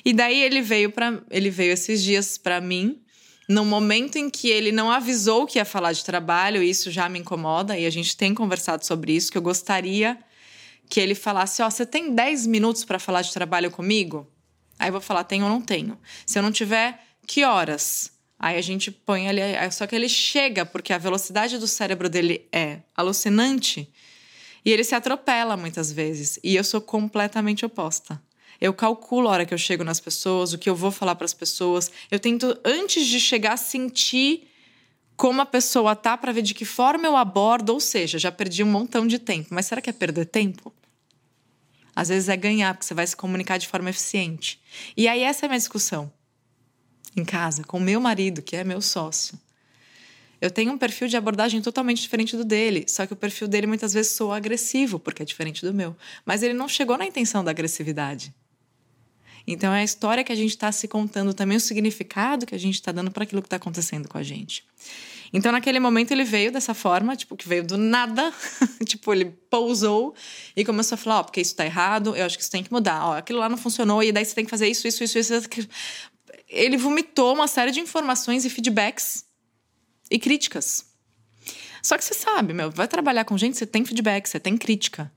E 0.03 0.13
daí 0.13 0.41
ele 0.41 0.61
veio 0.61 0.91
para 0.91 1.21
ele 1.29 1.49
veio 1.49 1.71
esses 1.71 2.03
dias 2.03 2.37
para 2.37 2.59
mim, 2.59 3.01
num 3.47 3.65
momento 3.65 4.17
em 4.17 4.29
que 4.29 4.49
ele 4.49 4.71
não 4.71 4.91
avisou 4.91 5.45
que 5.45 5.57
ia 5.59 5.65
falar 5.65 5.93
de 5.93 6.03
trabalho, 6.03 6.63
e 6.63 6.69
isso 6.69 6.91
já 6.91 7.07
me 7.07 7.19
incomoda 7.19 7.77
e 7.77 7.85
a 7.85 7.89
gente 7.89 8.15
tem 8.15 8.33
conversado 8.33 8.85
sobre 8.85 9.13
isso 9.13 9.31
que 9.31 9.37
eu 9.37 9.41
gostaria 9.41 10.17
que 10.91 10.99
ele 10.99 11.15
falasse, 11.15 11.61
ó, 11.61 11.67
oh, 11.67 11.71
você 11.71 11.85
tem 11.85 12.13
10 12.13 12.45
minutos 12.47 12.83
para 12.83 12.99
falar 12.99 13.21
de 13.21 13.31
trabalho 13.31 13.71
comigo? 13.71 14.27
Aí 14.77 14.89
eu 14.89 14.91
vou 14.91 14.99
falar, 14.99 15.23
tenho 15.23 15.45
ou 15.45 15.49
não 15.49 15.61
tenho. 15.61 15.97
Se 16.25 16.37
eu 16.37 16.43
não 16.43 16.51
tiver 16.51 16.99
que 17.27 17.43
horas? 17.43 18.11
Aí 18.37 18.57
a 18.57 18.61
gente 18.61 18.89
põe 18.89 19.27
ali, 19.27 19.41
só 19.71 19.85
que 19.85 19.95
ele 19.95 20.09
chega, 20.09 20.65
porque 20.65 20.91
a 20.91 20.97
velocidade 20.97 21.59
do 21.59 21.67
cérebro 21.67 22.09
dele 22.09 22.47
é 22.51 22.79
alucinante 22.97 23.87
e 24.65 24.71
ele 24.71 24.83
se 24.83 24.95
atropela 24.95 25.55
muitas 25.55 25.91
vezes. 25.91 26.39
E 26.43 26.55
eu 26.55 26.63
sou 26.63 26.81
completamente 26.81 27.65
oposta. 27.65 28.21
Eu 28.59 28.73
calculo 28.73 29.27
a 29.27 29.31
hora 29.31 29.45
que 29.45 29.53
eu 29.53 29.57
chego 29.57 29.83
nas 29.83 29.99
pessoas, 29.99 30.53
o 30.53 30.57
que 30.57 30.69
eu 30.69 30.75
vou 30.75 30.91
falar 30.91 31.15
para 31.15 31.25
as 31.25 31.33
pessoas. 31.33 31.91
Eu 32.09 32.19
tento, 32.19 32.59
antes 32.63 33.05
de 33.07 33.19
chegar, 33.19 33.57
sentir 33.57 34.47
como 35.15 35.41
a 35.41 35.45
pessoa 35.45 35.95
tá 35.95 36.17
para 36.17 36.31
ver 36.31 36.41
de 36.41 36.53
que 36.53 36.65
forma 36.65 37.07
eu 37.07 37.15
abordo. 37.15 37.71
Ou 37.73 37.79
seja, 37.79 38.19
já 38.19 38.31
perdi 38.31 38.63
um 38.63 38.71
montão 38.71 39.05
de 39.05 39.17
tempo. 39.17 39.49
Mas 39.51 39.65
será 39.67 39.81
que 39.81 39.89
é 39.89 39.93
perder 39.93 40.25
tempo? 40.25 40.73
Às 41.95 42.09
vezes 42.09 42.29
é 42.29 42.37
ganhar, 42.37 42.73
porque 42.73 42.85
você 42.85 42.93
vai 42.93 43.05
se 43.05 43.15
comunicar 43.15 43.57
de 43.57 43.67
forma 43.67 43.89
eficiente. 43.89 44.59
E 44.95 45.07
aí 45.07 45.21
essa 45.21 45.45
é 45.45 45.47
a 45.47 45.49
minha 45.49 45.59
discussão 45.59 46.11
em 47.15 47.25
casa 47.25 47.63
com 47.63 47.79
meu 47.79 47.99
marido, 47.99 48.41
que 48.41 48.55
é 48.55 48.63
meu 48.63 48.81
sócio. 48.81 49.39
Eu 50.39 50.49
tenho 50.49 50.71
um 50.71 50.77
perfil 50.77 51.07
de 51.07 51.15
abordagem 51.15 51.61
totalmente 51.61 52.01
diferente 52.01 52.35
do 52.35 52.43
dele, 52.43 52.85
só 52.87 53.05
que 53.05 53.13
o 53.13 53.15
perfil 53.15 53.47
dele 53.47 53.67
muitas 53.67 53.93
vezes 53.93 54.13
soa 54.13 54.37
agressivo, 54.37 54.99
porque 54.99 55.21
é 55.21 55.25
diferente 55.25 55.63
do 55.63 55.73
meu. 55.73 55.95
Mas 56.25 56.41
ele 56.41 56.53
não 56.53 56.67
chegou 56.67 56.97
na 56.97 57.05
intenção 57.05 57.43
da 57.43 57.51
agressividade. 57.51 58.33
Então 59.45 59.73
é 59.73 59.81
a 59.81 59.83
história 59.83 60.23
que 60.23 60.31
a 60.31 60.35
gente 60.35 60.51
está 60.51 60.71
se 60.71 60.87
contando, 60.87 61.33
também 61.33 61.57
o 61.57 61.59
significado 61.59 62.45
que 62.45 62.55
a 62.55 62.59
gente 62.59 62.75
está 62.75 62.91
dando 62.91 63.11
para 63.11 63.23
aquilo 63.23 63.41
que 63.41 63.47
está 63.47 63.57
acontecendo 63.57 64.07
com 64.07 64.17
a 64.17 64.23
gente. 64.23 64.65
Então, 65.33 65.51
naquele 65.51 65.79
momento, 65.79 66.11
ele 66.11 66.25
veio 66.25 66.51
dessa 66.51 66.73
forma, 66.73 67.15
tipo, 67.15 67.37
que 67.37 67.47
veio 67.47 67.63
do 67.63 67.77
nada. 67.77 68.33
tipo, 68.85 69.13
ele 69.13 69.25
pousou 69.49 70.13
e 70.55 70.65
começou 70.65 70.95
a 70.95 70.97
falar: 70.97 71.17
Ó, 71.17 71.21
oh, 71.21 71.23
porque 71.23 71.39
isso 71.39 71.51
está 71.51 71.65
errado, 71.65 72.15
eu 72.15 72.25
acho 72.25 72.37
que 72.37 72.43
isso 72.43 72.51
tem 72.51 72.61
que 72.61 72.71
mudar. 72.71 73.05
Ó, 73.05 73.13
aquilo 73.13 73.39
lá 73.39 73.47
não 73.47 73.57
funcionou, 73.57 74.03
e 74.03 74.11
daí 74.11 74.25
você 74.25 74.35
tem 74.35 74.43
que 74.43 74.51
fazer 74.51 74.67
isso, 74.67 74.85
isso, 74.87 75.03
isso, 75.03 75.17
isso 75.17 75.33
ele 76.51 76.77
vomitou 76.77 77.33
uma 77.33 77.47
série 77.47 77.71
de 77.71 77.79
informações 77.79 78.43
e 78.43 78.49
feedbacks 78.49 79.25
e 80.09 80.19
críticas. 80.19 80.85
Só 81.81 81.97
que 81.97 82.03
você 82.03 82.13
sabe, 82.13 82.53
meu, 82.53 82.69
vai 82.69 82.87
trabalhar 82.87 83.25
com 83.25 83.37
gente, 83.37 83.57
você 83.57 83.65
tem 83.65 83.85
feedback, 83.85 84.27
você 84.27 84.39
tem 84.39 84.57
crítica. 84.57 85.11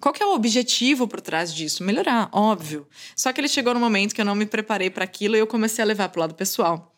Qual 0.00 0.14
que 0.14 0.22
é 0.22 0.26
o 0.26 0.32
objetivo 0.32 1.08
por 1.08 1.20
trás 1.20 1.52
disso? 1.52 1.82
Melhorar, 1.82 2.30
óbvio. 2.32 2.86
Só 3.16 3.32
que 3.32 3.40
ele 3.40 3.48
chegou 3.48 3.74
no 3.74 3.80
momento 3.80 4.14
que 4.14 4.20
eu 4.20 4.24
não 4.24 4.36
me 4.36 4.46
preparei 4.46 4.88
para 4.88 5.04
aquilo 5.04 5.34
e 5.36 5.40
eu 5.40 5.46
comecei 5.46 5.82
a 5.82 5.86
levar 5.86 6.08
pro 6.08 6.20
lado 6.20 6.34
pessoal. 6.34 6.94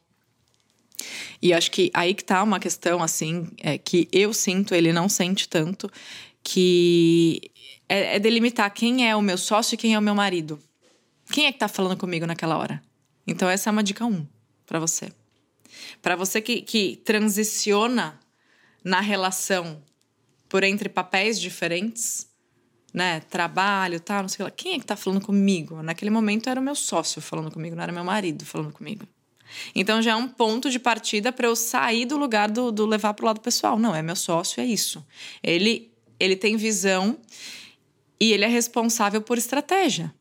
E 1.40 1.54
acho 1.54 1.70
que 1.70 1.90
aí 1.94 2.12
que 2.12 2.22
tá 2.22 2.42
uma 2.42 2.60
questão, 2.60 3.02
assim, 3.02 3.48
é, 3.58 3.78
que 3.78 4.06
eu 4.12 4.34
sinto, 4.34 4.74
ele 4.74 4.92
não 4.92 5.08
sente 5.08 5.48
tanto, 5.48 5.90
que 6.44 7.50
é, 7.88 8.16
é 8.16 8.18
delimitar 8.18 8.72
quem 8.72 9.08
é 9.08 9.16
o 9.16 9.22
meu 9.22 9.38
sócio 9.38 9.74
e 9.74 9.78
quem 9.78 9.94
é 9.94 9.98
o 9.98 10.02
meu 10.02 10.14
marido. 10.14 10.60
Quem 11.32 11.46
é 11.46 11.52
que 11.52 11.58
tá 11.58 11.68
falando 11.68 11.96
comigo 11.96 12.26
naquela 12.26 12.58
hora? 12.58 12.82
Então, 13.30 13.48
essa 13.48 13.70
é 13.70 13.72
uma 13.72 13.82
dica 13.82 14.04
um 14.04 14.26
para 14.66 14.80
você. 14.80 15.12
Para 16.02 16.16
você 16.16 16.40
que, 16.40 16.62
que 16.62 16.96
transiciona 17.04 18.18
na 18.84 19.00
relação 19.00 19.80
por 20.48 20.64
entre 20.64 20.88
papéis 20.88 21.40
diferentes, 21.40 22.28
né? 22.92 23.20
Trabalho, 23.20 24.00
tal, 24.00 24.22
não 24.22 24.28
sei 24.28 24.44
lá. 24.44 24.50
Quem 24.50 24.74
é 24.74 24.78
que 24.80 24.84
tá 24.84 24.96
falando 24.96 25.24
comigo? 25.24 25.80
Naquele 25.80 26.10
momento 26.10 26.50
era 26.50 26.60
o 26.60 26.62
meu 26.62 26.74
sócio 26.74 27.22
falando 27.22 27.52
comigo, 27.52 27.76
não 27.76 27.82
era 27.84 27.92
meu 27.92 28.02
marido 28.02 28.44
falando 28.44 28.72
comigo. 28.72 29.06
Então 29.74 30.02
já 30.02 30.12
é 30.12 30.16
um 30.16 30.26
ponto 30.26 30.68
de 30.68 30.80
partida 30.80 31.30
para 31.30 31.46
eu 31.46 31.54
sair 31.54 32.06
do 32.06 32.16
lugar 32.16 32.50
do, 32.50 32.72
do 32.72 32.84
levar 32.84 33.14
para 33.14 33.22
o 33.22 33.26
lado 33.26 33.40
pessoal. 33.40 33.78
Não, 33.78 33.94
é 33.94 34.02
meu 34.02 34.16
sócio, 34.16 34.60
é 34.60 34.64
isso. 34.64 35.06
Ele, 35.40 35.92
ele 36.18 36.34
tem 36.34 36.56
visão 36.56 37.16
e 38.18 38.32
ele 38.32 38.44
é 38.44 38.48
responsável 38.48 39.22
por 39.22 39.38
estratégia. 39.38 40.12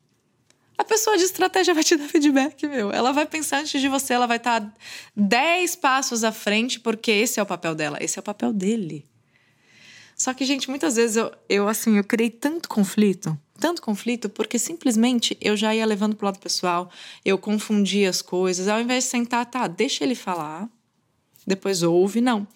A 0.80 0.84
pessoa 0.84 1.18
de 1.18 1.24
estratégia 1.24 1.74
vai 1.74 1.84
te 1.84 1.94
dar 1.94 2.08
feedback, 2.08 2.66
meu. 2.66 2.90
Ela 2.90 3.12
vai 3.12 3.26
pensar 3.26 3.60
antes 3.60 3.78
de 3.78 3.86
você, 3.86 4.14
ela 4.14 4.26
vai 4.26 4.38
estar 4.38 4.62
tá 4.62 4.72
10 5.14 5.76
passos 5.76 6.24
à 6.24 6.32
frente, 6.32 6.80
porque 6.80 7.10
esse 7.10 7.38
é 7.38 7.42
o 7.42 7.44
papel 7.44 7.74
dela, 7.74 7.98
esse 8.00 8.18
é 8.18 8.20
o 8.20 8.22
papel 8.22 8.50
dele. 8.50 9.04
Só 10.16 10.32
que, 10.32 10.42
gente, 10.42 10.70
muitas 10.70 10.96
vezes 10.96 11.16
eu, 11.16 11.30
eu 11.50 11.68
assim, 11.68 11.98
eu 11.98 12.04
criei 12.04 12.30
tanto 12.30 12.66
conflito, 12.66 13.38
tanto 13.58 13.82
conflito, 13.82 14.30
porque 14.30 14.58
simplesmente 14.58 15.36
eu 15.38 15.54
já 15.54 15.74
ia 15.74 15.84
levando 15.84 16.16
pro 16.16 16.24
lado 16.24 16.38
pessoal, 16.38 16.90
eu 17.26 17.36
confundia 17.36 18.08
as 18.08 18.22
coisas, 18.22 18.66
ao 18.66 18.80
invés 18.80 19.04
de 19.04 19.10
sentar, 19.10 19.44
tá, 19.44 19.66
deixa 19.66 20.02
ele 20.02 20.14
falar, 20.14 20.66
depois 21.46 21.82
ouve, 21.82 22.22
não. 22.22 22.48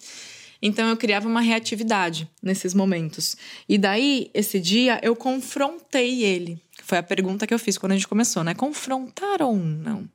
Então 0.59 0.89
eu 0.89 0.97
criava 0.97 1.27
uma 1.27 1.41
reatividade 1.41 2.27
nesses 2.41 2.73
momentos. 2.73 3.37
E 3.69 3.77
daí, 3.77 4.31
esse 4.33 4.59
dia, 4.59 4.99
eu 5.03 5.15
confrontei 5.15 6.23
ele. 6.23 6.64
Foi 6.85 6.99
a 6.99 7.03
pergunta 7.03 7.47
que 7.47 7.53
eu 7.53 7.57
fiz 7.57 7.79
quando 7.79 7.93
a 7.93 7.95
gente 7.95 8.07
começou, 8.07 8.43
né? 8.43 8.53
Confrontar 8.53 9.41
ou 9.41 9.55
não? 9.55 10.07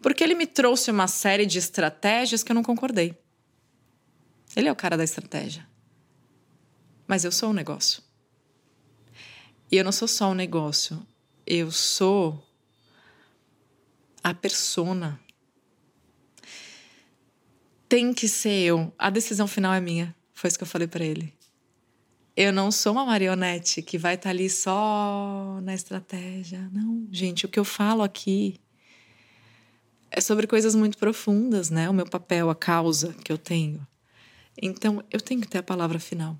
Porque 0.00 0.24
ele 0.24 0.34
me 0.34 0.46
trouxe 0.46 0.90
uma 0.90 1.06
série 1.06 1.44
de 1.44 1.58
estratégias 1.58 2.42
que 2.42 2.50
eu 2.50 2.54
não 2.54 2.62
concordei. 2.62 3.14
Ele 4.56 4.68
é 4.68 4.72
o 4.72 4.74
cara 4.74 4.96
da 4.96 5.04
estratégia. 5.04 5.68
Mas 7.06 7.24
eu 7.24 7.30
sou 7.30 7.50
um 7.50 7.52
negócio. 7.52 8.02
E 9.70 9.76
eu 9.76 9.84
não 9.84 9.92
sou 9.92 10.08
só 10.08 10.30
um 10.30 10.34
negócio. 10.34 11.06
Eu 11.46 11.70
sou 11.70 12.42
a 14.24 14.32
persona. 14.32 15.20
Tem 17.86 18.14
que 18.14 18.28
ser 18.28 18.62
eu. 18.62 18.94
A 18.98 19.10
decisão 19.10 19.46
final 19.46 19.74
é 19.74 19.80
minha. 19.80 20.16
Foi 20.32 20.48
isso 20.48 20.56
que 20.56 20.64
eu 20.64 20.68
falei 20.68 20.88
para 20.88 21.04
ele. 21.04 21.34
Eu 22.34 22.50
não 22.50 22.70
sou 22.70 22.92
uma 22.92 23.04
marionete 23.04 23.82
que 23.82 23.98
vai 23.98 24.14
estar 24.14 24.24
tá 24.24 24.30
ali 24.30 24.48
só 24.48 25.60
na 25.62 25.74
estratégia. 25.74 26.66
Não, 26.72 27.06
gente, 27.10 27.44
o 27.44 27.48
que 27.48 27.58
eu 27.58 27.64
falo 27.64 28.02
aqui 28.02 28.58
é 30.10 30.20
sobre 30.20 30.46
coisas 30.46 30.74
muito 30.74 30.96
profundas, 30.96 31.68
né? 31.68 31.90
O 31.90 31.94
meu 31.94 32.06
papel, 32.06 32.48
a 32.48 32.54
causa 32.54 33.12
que 33.22 33.30
eu 33.30 33.36
tenho. 33.36 33.86
Então, 34.60 35.04
eu 35.10 35.20
tenho 35.20 35.42
que 35.42 35.48
ter 35.48 35.58
a 35.58 35.62
palavra 35.62 35.98
final. 35.98 36.38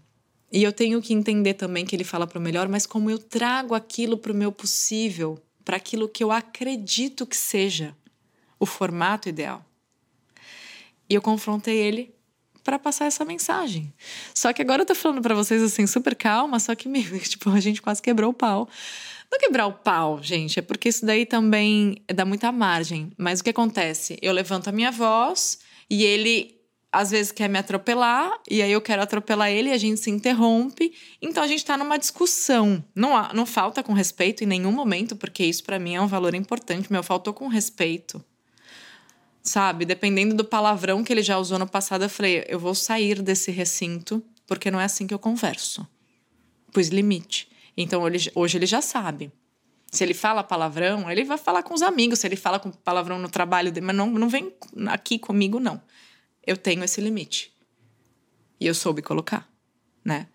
E 0.51 0.63
eu 0.63 0.73
tenho 0.73 1.01
que 1.01 1.13
entender 1.13 1.55
também 1.55 1.85
que 1.85 1.95
ele 1.95 2.05
fala 2.05 2.27
para 2.27 2.39
o 2.39 2.43
melhor, 2.43 2.69
mas 2.69 2.87
como 2.87 3.11
eu 3.11 3.19
trago 3.19 3.75
aquilo 3.75 4.17
para 4.17 4.33
o 4.33 4.35
meu 4.35 4.53
possível, 4.53 5.39
para 5.65 5.77
aquilo 5.77 6.09
que 6.09 6.25
eu 6.25 6.31
acredito 6.31 7.27
que 7.27 7.37
seja 7.37 7.95
o 8.59 8.65
formato 8.65 9.29
ideal. 9.29 9.65
E 11.09 11.15
eu 11.15 11.21
confrontei 11.23 11.77
ele 11.77 12.15
para 12.63 12.79
passar 12.79 13.07
essa 13.07 13.25
mensagem. 13.25 13.93
Só 14.35 14.53
que 14.53 14.63
agora 14.63 14.83
eu 14.83 14.87
tô 14.87 14.95
falando 14.95 15.21
para 15.21 15.35
vocês 15.35 15.63
assim 15.63 15.87
super 15.87 16.15
calma, 16.15 16.59
só 16.61 16.75
que 16.75 16.89
tipo, 17.29 17.51
a 17.51 17.61
gente 17.61 17.83
quase 17.83 18.01
quebrou 18.01 18.31
o 18.31 18.35
pau. 18.35 18.69
Não 19.31 19.39
quebrar 19.39 19.67
o 19.67 19.73
pau, 19.73 20.23
gente, 20.23 20.59
é 20.59 20.63
porque 20.63 20.91
isso 20.91 21.07
daí 21.07 21.25
também 21.25 21.97
dá 22.15 22.25
muita 22.25 22.53
margem. 22.53 23.11
Mas 23.17 23.41
o 23.41 23.45
que 23.45 23.51
acontece? 23.51 24.19
Eu 24.21 24.33
levanto 24.33 24.69
a 24.69 24.73
minha 24.73 24.91
voz 24.91 25.59
e 25.89 26.05
ele 26.05 26.61
às 26.93 27.11
vezes 27.11 27.33
quer 27.33 27.49
me 27.49 27.59
atropelar 27.59 28.31
e 28.49 28.61
aí 28.61 28.71
eu 28.71 28.81
quero 28.83 29.01
atropelar 29.01 29.51
ele 29.51 29.71
e 29.71 29.73
a 29.73 29.79
gente 29.79 29.99
se 29.99 30.11
interrompe. 30.11 30.93
Então 31.23 31.43
a 31.43 31.47
gente 31.47 31.65
tá 31.65 31.79
numa 31.79 31.97
discussão. 31.97 32.85
Não, 32.95 33.17
há, 33.17 33.33
não 33.33 33.47
falta 33.47 33.83
com 33.83 33.95
respeito 33.95 34.45
em 34.45 34.47
nenhum 34.47 34.71
momento, 34.71 35.17
porque 35.17 35.43
isso 35.43 35.65
para 35.65 35.79
mim 35.79 35.95
é 35.95 36.01
um 36.01 36.07
valor 36.07 36.35
importante. 36.35 36.93
Meu, 36.93 37.03
faltou 37.03 37.33
com 37.33 37.49
respeito. 37.49 38.23
Sabe? 39.43 39.85
Dependendo 39.85 40.35
do 40.35 40.45
palavrão 40.45 41.03
que 41.03 41.13
ele 41.13 41.23
já 41.23 41.37
usou 41.37 41.59
no 41.59 41.67
passado, 41.67 42.05
eu 42.05 42.09
falei: 42.09 42.45
eu 42.49 42.59
vou 42.59 42.75
sair 42.75 43.21
desse 43.21 43.51
recinto, 43.51 44.23
porque 44.47 44.71
não 44.71 44.81
é 44.81 44.85
assim 44.85 45.07
que 45.07 45.15
eu 45.15 45.19
converso. 45.19 45.87
Pus 46.73 46.89
limite. 46.89 47.51
Então 47.77 48.03
hoje 48.35 48.59
ele 48.59 48.67
já 48.67 48.81
sabe. 48.81 49.33
Se 49.91 50.03
ele 50.05 50.15
fala 50.15 50.43
palavrão, 50.43 51.11
ele 51.11 51.25
vai 51.25 51.37
falar 51.37 51.63
com 51.63 51.75
os 51.75 51.83
amigos. 51.83 52.21
Se 52.21 52.27
ele 52.27 52.37
fala 52.37 52.59
com 52.59 52.71
palavrão 52.71 53.19
no 53.19 53.29
trabalho 53.29 53.71
mas 53.83 53.95
não, 53.95 54.11
não 54.11 54.29
vem 54.29 54.51
aqui 54.89 55.19
comigo, 55.19 55.61
não. 55.61 55.83
Eu 56.47 56.57
tenho 56.57 56.83
esse 56.83 57.01
limite. 57.01 57.53
E 58.59 58.67
eu 58.67 58.75
soube 58.75 59.03
colocar, 59.03 59.47
né? 60.05 60.29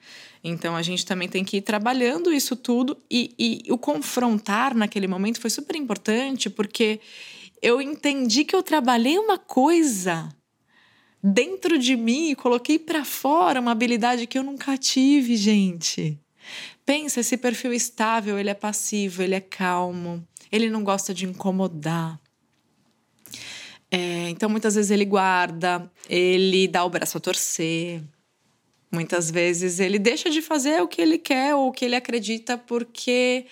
Então 0.44 0.76
a 0.76 0.82
gente 0.82 1.06
também 1.06 1.28
tem 1.28 1.44
que 1.44 1.58
ir 1.58 1.62
trabalhando 1.62 2.32
isso 2.32 2.56
tudo. 2.56 3.02
E, 3.10 3.34
e 3.40 3.72
o 3.72 3.78
confrontar 3.78 4.76
naquele 4.76 5.08
momento 5.08 5.42
foi 5.42 5.50
super 5.50 5.76
importante, 5.76 6.50
porque 6.50 7.00
eu 7.62 7.82
entendi 7.82 8.44
que 8.44 8.56
eu 8.56 8.64
trabalhei 8.64 9.18
uma 9.18 9.38
coisa 9.38 10.30
dentro 11.24 11.78
de 11.78 11.96
mim 11.96 12.32
e 12.32 12.36
coloquei 12.36 12.78
para 12.78 13.04
fora 13.04 13.60
uma 13.60 13.72
habilidade 13.72 14.28
que 14.28 14.38
eu 14.38 14.44
nunca 14.44 14.78
tive, 14.78 15.36
gente. 15.36 16.20
Pensa, 16.86 17.20
esse 17.20 17.36
perfil 17.38 17.74
estável, 17.74 18.40
ele 18.40 18.50
é 18.50 18.54
passivo, 18.54 19.22
ele 19.22 19.36
é 19.36 19.42
calmo, 19.42 20.26
ele 20.52 20.70
não 20.70 20.84
gosta 20.84 21.14
de 21.14 21.26
incomodar. 21.26 22.20
É, 23.90 24.30
então, 24.30 24.50
muitas 24.50 24.76
vezes 24.76 24.92
ele 24.92 25.06
guarda, 25.06 25.92
ele 26.10 26.68
dá 26.68 26.84
o 26.84 26.90
braço 26.90 27.18
a 27.18 27.22
torcer. 27.22 28.02
Muitas 28.92 29.30
vezes 29.30 29.80
ele 29.80 30.00
deixa 30.00 30.30
de 30.30 30.42
fazer 30.42 30.82
o 30.82 30.88
que 30.88 31.02
ele 31.02 31.18
quer 31.18 31.56
ou 31.56 31.68
o 31.68 31.72
que 31.72 31.84
ele 31.84 31.96
acredita 31.96 32.58
porque 32.58 33.46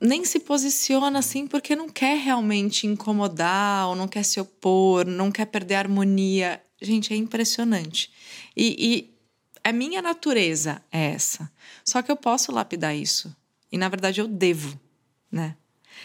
nem 0.00 0.24
se 0.24 0.40
posiciona 0.40 1.18
assim 1.18 1.46
porque 1.46 1.76
não 1.76 1.88
quer 1.88 2.16
realmente 2.16 2.86
incomodar 2.86 3.88
ou 3.88 3.94
não 3.94 4.08
quer 4.08 4.22
se 4.22 4.40
opor, 4.40 5.04
não 5.04 5.30
quer 5.30 5.46
perder 5.46 5.74
a 5.74 5.80
harmonia. 5.80 6.62
Gente, 6.80 7.12
é 7.12 7.16
impressionante. 7.16 8.10
E, 8.56 8.76
e 8.78 9.14
a 9.62 9.72
minha 9.72 10.00
natureza 10.00 10.82
é 10.90 11.12
essa. 11.12 11.50
Só 11.84 12.00
que 12.00 12.10
eu 12.10 12.16
posso 12.16 12.50
lapidar 12.50 12.96
isso. 12.96 13.34
E 13.70 13.76
na 13.76 13.88
verdade 13.88 14.20
eu 14.20 14.26
devo, 14.26 14.80
né? 15.30 15.56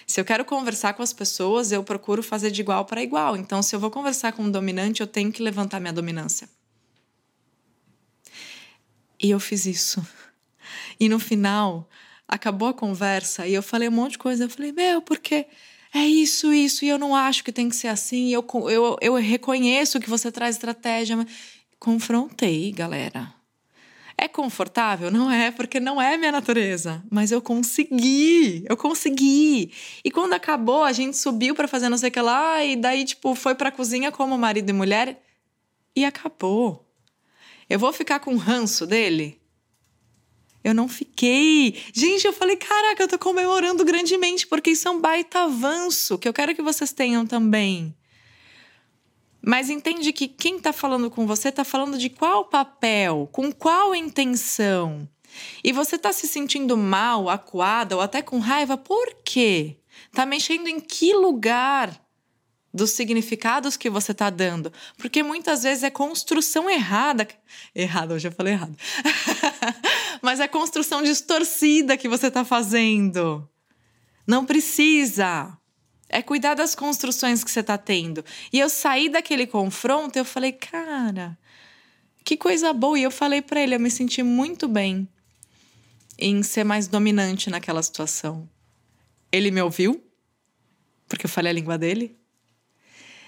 Se 0.06 0.20
eu 0.20 0.26
quero 0.26 0.44
conversar 0.44 0.94
com 0.94 1.02
as 1.02 1.14
pessoas, 1.14 1.72
eu 1.72 1.84
procuro 1.84 2.22
fazer 2.22 2.52
de 2.52 2.62
igual 2.62 2.86
para 2.86 3.02
igual. 3.02 3.38
Então, 3.38 3.62
se 3.64 3.76
eu 3.76 3.80
vou 3.80 3.90
conversar 3.90 4.34
com 4.34 4.44
um 4.44 4.52
dominante, 4.52 5.02
eu 5.02 5.08
tenho 5.08 5.32
que 5.32 5.42
levantar 5.42 5.80
minha 5.80 5.94
dominância. 5.94 6.50
E 9.20 9.30
eu 9.30 9.40
fiz 9.40 9.66
isso. 9.66 10.06
E 11.00 11.08
no 11.08 11.20
final, 11.20 11.88
acabou 12.28 12.70
a 12.70 12.74
conversa 12.74 13.48
e 13.48 13.54
eu 13.54 13.64
falei 13.64 13.90
um 13.90 13.92
monte 13.92 14.14
de 14.14 14.18
coisa. 14.18 14.46
Eu 14.46 14.50
falei, 14.50 14.72
meu, 14.72 15.02
porque 15.02 15.46
é 15.94 16.06
isso, 16.06 16.54
isso, 16.54 16.84
e 16.84 16.90
eu 16.90 16.98
não 16.98 17.16
acho 17.16 17.44
que 17.44 17.52
tem 17.52 17.70
que 17.70 17.76
ser 17.76 17.88
assim. 17.88 18.30
Eu, 18.30 18.46
eu, 18.70 18.98
eu 19.02 19.16
reconheço 19.16 20.00
que 20.00 20.10
você 20.10 20.32
traz 20.32 20.56
estratégia. 20.56 21.16
Mas... 21.18 21.28
Confrontei, 21.80 22.72
galera. 22.72 23.34
É 24.18 24.28
confortável? 24.28 25.12
Não 25.12 25.30
é, 25.30 25.52
porque 25.52 25.80
não 25.80 26.02
é 26.02 26.18
minha 26.18 26.32
natureza. 26.32 27.04
Mas 27.12 27.32
eu 27.32 27.42
consegui, 27.42 28.66
eu 28.68 28.78
consegui. 28.78 29.72
E 30.04 30.10
quando 30.10 30.34
acabou, 30.34 30.84
a 30.84 30.94
gente 30.94 31.18
subiu 31.18 31.54
para 31.54 31.68
fazer 31.68 31.90
não 31.90 31.98
sei 31.98 32.10
o 32.10 32.12
que 32.12 32.22
lá, 32.22 32.64
e 32.64 32.76
daí, 32.76 33.04
tipo, 33.04 33.36
foi 33.36 33.56
pra 33.56 33.72
cozinha 33.72 34.12
como 34.12 34.38
marido 34.38 34.70
e 34.70 34.74
mulher, 34.74 35.22
e 35.96 36.06
acabou. 36.06 36.86
Eu 37.70 37.78
vou 37.78 37.92
ficar 37.92 38.20
com 38.20 38.36
ranço 38.36 38.88
dele? 38.88 39.40
Eu 40.66 40.74
não 40.74 40.88
fiquei. 40.88 41.80
Gente, 41.94 42.26
eu 42.26 42.34
falei, 42.34 42.56
caraca, 42.56 43.04
eu 43.04 43.08
tô 43.08 43.20
comemorando 43.20 43.86
grandemente, 43.86 44.48
porque 44.48 44.72
isso 44.72 44.88
é 44.88 44.92
um 44.92 45.00
baita 45.00 45.44
avanço 45.44 46.18
que 46.18 46.28
eu 46.28 46.34
quero 46.34 46.56
que 46.56 46.62
vocês 46.64 46.92
tenham 46.92 47.24
também. 47.24 47.96
Mas 49.40 49.70
entende 49.70 50.12
que 50.12 50.28
quem 50.28 50.58
está 50.58 50.74
falando 50.74 51.12
com 51.12 51.28
você 51.28 51.50
está 51.50 51.64
falando 51.64 52.00
de 52.00 52.10
qual 52.10 52.46
papel, 52.46 53.30
com 53.32 53.52
qual 53.52 53.94
intenção. 53.94 55.08
E 55.64 55.72
você 55.72 55.98
está 55.98 56.12
se 56.12 56.28
sentindo 56.28 56.76
mal, 56.76 57.30
acuada 57.30 57.96
ou 57.96 58.02
até 58.02 58.24
com 58.24 58.40
raiva, 58.40 58.76
por 58.76 59.18
quê? 59.24 59.78
Está 60.08 60.26
mexendo 60.26 60.68
em 60.68 60.80
que 60.80 61.14
lugar 61.14 62.05
dos 62.76 62.92
significados 62.92 63.78
que 63.78 63.90
você 63.90 64.12
está 64.12 64.30
dando? 64.30 64.72
Porque 64.98 65.24
muitas 65.24 65.64
vezes 65.64 65.84
é 65.84 65.90
construção 65.90 66.70
errada. 66.70 67.26
Errada, 67.74 68.14
hoje 68.14 68.28
eu 68.28 68.34
falei 68.34 68.54
errado. 68.54 68.76
Mas 70.22 70.42
é 70.42 70.48
construção 70.48 71.02
distorcida 71.02 71.96
que 71.96 72.10
você 72.10 72.28
está 72.28 72.44
fazendo. 72.44 73.50
Não 74.28 74.46
precisa. 74.46 75.58
É 76.10 76.22
cuidar 76.22 76.54
das 76.54 76.76
construções 76.76 77.46
que 77.46 77.50
você 77.50 77.62
está 77.62 77.78
tendo. 77.78 78.26
E 78.52 78.60
eu 78.60 78.70
saí 78.70 79.08
daquele 79.08 79.48
confronto, 79.48 80.20
eu 80.20 80.26
falei, 80.26 80.52
cara, 80.52 81.38
que 82.26 82.36
coisa 82.36 82.74
boa. 82.74 83.00
E 83.00 83.04
eu 83.04 83.12
falei 83.12 83.42
para 83.42 83.62
ele, 83.62 83.76
eu 83.76 83.80
me 83.80 83.90
senti 83.90 84.22
muito 84.22 84.68
bem 84.68 85.08
em 86.20 86.44
ser 86.44 86.66
mais 86.66 86.88
dominante 86.90 87.50
naquela 87.50 87.82
situação. 87.82 88.50
Ele 89.32 89.50
me 89.50 89.62
ouviu, 89.62 90.04
porque 91.08 91.26
eu 91.26 91.30
falei 91.30 91.52
a 91.52 91.54
língua 91.54 91.78
dele. 91.78 92.18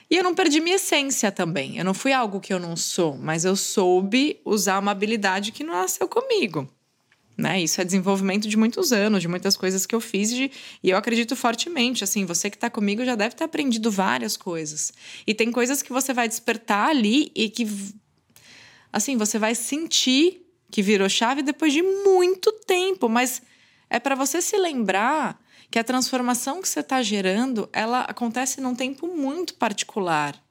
E 0.10 0.15
eu 0.15 0.24
não 0.24 0.34
perdi 0.34 0.62
minha 0.62 0.78
essência 0.78 1.32
também. 1.32 1.78
Eu 1.78 1.86
não 1.86 1.93
fui 1.93 2.13
algo 2.13 2.39
que 2.39 2.54
eu 2.54 2.60
não 2.60 2.76
sou, 2.76 3.17
mas 3.17 3.43
eu 3.43 3.56
soube 3.56 4.39
usar 4.46 4.80
uma 4.80 4.91
habilidade 4.91 5.52
que 5.52 5.63
não 5.63 5.74
nasceu 5.74 6.08
comigo. 6.08 6.67
Né? 7.38 7.62
Isso 7.62 7.80
é 7.80 7.86
desenvolvimento 7.86 8.48
de 8.48 8.58
muitos 8.58 8.91
anos, 8.91 9.22
de 9.22 9.28
muitas 9.28 9.56
coisas 9.56 9.86
que 9.86 9.93
eu 9.93 10.02
fiz 10.02 10.32
de, 10.32 10.50
e 10.82 10.89
eu 10.89 10.98
acredito 10.98 11.36
fortemente. 11.36 12.04
Assim, 12.04 12.26
você 12.26 12.50
que 12.50 12.58
está 12.58 12.70
comigo 12.70 13.06
já 13.06 13.15
deve 13.15 13.36
ter 13.36 13.43
aprendido 13.43 13.91
várias 13.91 14.36
coisas. 14.36 14.91
E 15.26 15.36
tem 15.36 15.52
coisas 15.52 15.84
que 15.84 15.93
você 15.93 16.13
vai 16.13 16.28
despertar 16.28 16.89
ali 16.89 17.32
e 17.36 17.50
que, 17.50 17.67
assim, 18.91 19.17
você 19.17 19.38
vai 19.38 19.54
sentir 19.54 20.41
que 20.72 20.82
virou 20.82 21.08
chave 21.08 21.43
depois 21.43 21.72
de 21.72 21.82
muito 21.82 22.52
tempo. 22.65 23.08
Mas 23.08 23.41
é 23.89 24.00
para 24.00 24.15
você 24.15 24.41
se 24.41 24.58
lembrar 24.58 25.39
que 25.69 25.80
a 25.80 25.84
transformação 25.84 26.62
que 26.62 26.69
você 26.69 26.80
está 26.80 27.01
gerando, 27.01 27.69
ela 27.73 28.01
acontece 28.01 28.62
num 28.62 28.75
tempo 28.75 29.08
muito 29.08 29.56
particular. 29.56 30.41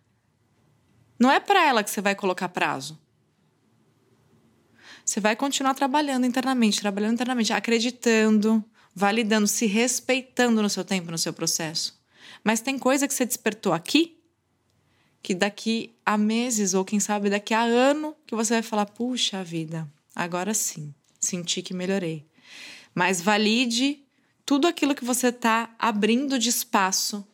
Não 1.19 1.31
é 1.31 1.41
para 1.41 1.65
ela 1.65 1.83
que 1.83 1.91
você 1.91 2.01
vai 2.01 2.15
colocar 2.15 2.49
prazo. 2.49 2.99
Você 5.05 5.21
vai 5.21 5.37
continuar 5.37 5.75
trabalhando 5.75 6.27
internamente, 6.27 6.81
trabalhando 6.81 7.15
internamente, 7.15 7.53
acreditando, 7.53 8.63
validando, 8.95 9.47
se 9.47 9.67
respeitando 9.67 10.61
no 10.61 10.69
seu 10.69 10.85
tempo, 10.85 11.11
no 11.11 11.19
seu 11.19 11.33
processo. 11.33 11.99
Mas 12.43 12.61
tem 12.61 12.79
coisa 12.79 13.07
que 13.07 13.15
você 13.15 13.25
despertou 13.25 13.73
aqui 13.73 14.17
que 15.23 15.35
daqui 15.35 15.97
a 16.05 16.17
meses 16.17 16.73
ou 16.75 16.85
quem 16.85 17.01
sabe 17.01 17.29
daqui 17.29 17.53
a 17.53 17.63
ano 17.63 18.17
que 18.27 18.35
você 18.35 18.55
vai 18.55 18.63
falar: 18.63 18.87
"Puxa 18.87 19.43
vida, 19.43 19.91
agora 20.15 20.55
sim, 20.55 20.95
senti 21.19 21.63
que 21.63 21.75
melhorei". 21.75 22.27
Mas 22.95 23.21
valide 23.21 24.06
tudo 24.47 24.69
aquilo 24.69 24.95
que 24.95 25.05
você 25.05 25.29
está 25.29 25.75
abrindo 25.77 26.39
de 26.39 26.49
espaço 26.49 27.27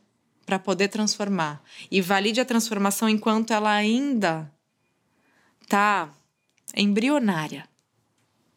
para 0.47 0.59
poder 0.59 0.89
transformar 0.89 1.63
e 1.91 2.01
valide 2.01 2.41
a 2.41 2.45
transformação 2.45 3.09
enquanto 3.09 3.53
ela 3.53 3.71
ainda 3.71 4.51
está 5.63 6.11
embrionária. 6.75 7.69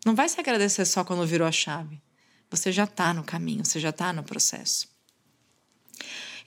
Não 0.05 0.15
vai 0.15 0.29
se 0.29 0.39
agradecer 0.39 0.85
só 0.85 1.03
quando 1.03 1.27
virou 1.27 1.47
a 1.47 1.51
chave. 1.51 2.01
Você 2.49 2.71
já 2.71 2.85
está 2.85 3.13
no 3.13 3.23
caminho, 3.23 3.65
você 3.65 3.79
já 3.79 3.89
está 3.89 4.13
no 4.13 4.23
processo. 4.23 4.87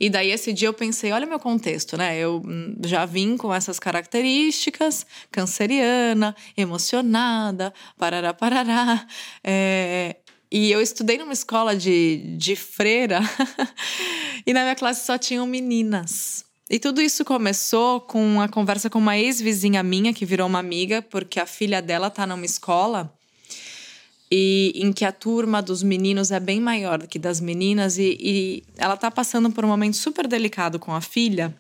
E 0.01 0.09
daí 0.09 0.31
esse 0.31 0.53
dia 0.53 0.69
eu 0.69 0.75
pensei, 0.75 1.11
olha 1.13 1.27
meu 1.27 1.41
contexto, 1.41 1.97
né? 1.97 2.17
Eu 2.17 2.41
hum, 2.45 2.77
já 2.87 3.05
vim 3.05 3.37
com 3.37 3.53
essas 3.53 3.81
características, 3.81 5.05
canceriana, 5.31 6.37
emocionada, 6.57 7.75
parará, 7.97 8.33
parará. 8.33 9.07
É... 9.43 10.17
E 10.51 10.71
eu 10.71 10.81
estudei 10.81 11.19
numa 11.19 11.33
escola 11.33 11.77
de, 11.77 12.37
de 12.37 12.57
freira 12.57 13.21
e 14.47 14.53
na 14.53 14.63
minha 14.63 14.75
classe 14.75 15.05
só 15.05 15.19
tinham 15.19 15.47
meninas. 15.47 16.45
E 16.71 16.79
tudo 16.79 17.01
isso 17.01 17.25
começou 17.25 18.01
com 18.01 18.41
a 18.41 18.49
conversa 18.49 18.91
com 18.91 18.99
uma 18.99 19.19
ex-vizinha 19.19 19.83
minha, 19.83 20.13
que 20.13 20.27
virou 20.27 20.47
uma 20.47 20.59
amiga, 20.59 21.01
porque 21.03 21.41
a 21.41 21.47
filha 21.47 21.81
dela 21.81 22.11
tá 22.11 22.27
numa 22.27 22.45
escola 22.45 23.13
e 24.31 24.73
em 24.75 24.93
que 24.93 25.05
a 25.05 25.13
turma 25.13 25.63
dos 25.63 25.83
meninos 25.83 26.31
é 26.31 26.39
bem 26.39 26.61
maior 26.61 26.99
do 26.99 27.09
que 27.09 27.19
das 27.19 27.41
meninas 27.41 27.97
e, 27.97 28.17
e 28.21 28.65
ela 28.77 28.97
tá 28.97 29.11
passando 29.11 29.51
por 29.51 29.65
um 29.65 29.69
momento 29.69 29.97
super 29.97 30.27
delicado 30.27 30.79
com 30.79 30.95
a 30.95 31.01
filha, 31.01 31.55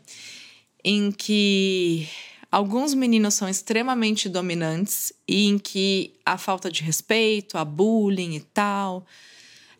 em 0.85 1.11
que 1.11 2.07
alguns 2.50 2.94
meninos 2.94 3.34
são 3.34 3.48
extremamente 3.48 4.28
dominantes 4.28 5.12
e 5.26 5.46
em 5.46 5.58
que 5.58 6.14
a 6.24 6.38
falta 6.38 6.70
de 6.70 6.82
respeito, 6.82 7.58
a 7.58 7.64
bullying 7.64 8.34
e 8.34 8.40
tal. 8.40 9.06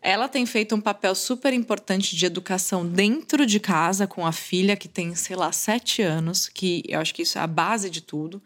Ela 0.01 0.29
tem 0.29 0.45
feito 0.45 0.73
um 0.73 0.79
papel 0.79 1.13
super 1.13 1.53
importante 1.53 2.15
de 2.15 2.25
educação 2.25 2.87
dentro 2.87 3.45
de 3.45 3.59
casa 3.59 4.07
com 4.07 4.25
a 4.25 4.31
filha, 4.31 4.77
que 4.77 4.87
tem, 4.87 5.13
sei 5.13 5.35
lá, 5.35 5.51
sete 5.51 6.01
anos, 6.01 6.47
que 6.47 6.83
eu 6.87 7.01
acho 7.01 7.13
que 7.13 7.23
isso 7.23 7.37
é 7.37 7.41
a 7.41 7.47
base 7.47 7.89
de 7.89 7.99
tudo. 7.99 8.41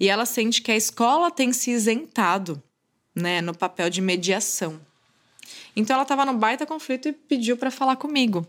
E 0.00 0.08
ela 0.08 0.24
sente 0.24 0.62
que 0.62 0.72
a 0.72 0.76
escola 0.76 1.30
tem 1.30 1.52
se 1.52 1.70
isentado 1.70 2.62
né, 3.14 3.42
no 3.42 3.54
papel 3.54 3.90
de 3.90 4.00
mediação. 4.00 4.80
Então 5.76 5.94
ela 5.94 6.04
estava 6.04 6.24
no 6.24 6.34
baita 6.34 6.64
conflito 6.64 7.08
e 7.08 7.12
pediu 7.12 7.56
para 7.56 7.70
falar 7.70 7.96
comigo. 7.96 8.46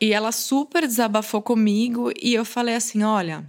E 0.00 0.12
ela 0.12 0.32
super 0.32 0.86
desabafou 0.86 1.42
comigo 1.42 2.12
e 2.20 2.34
eu 2.34 2.44
falei 2.44 2.74
assim: 2.74 3.02
olha, 3.02 3.44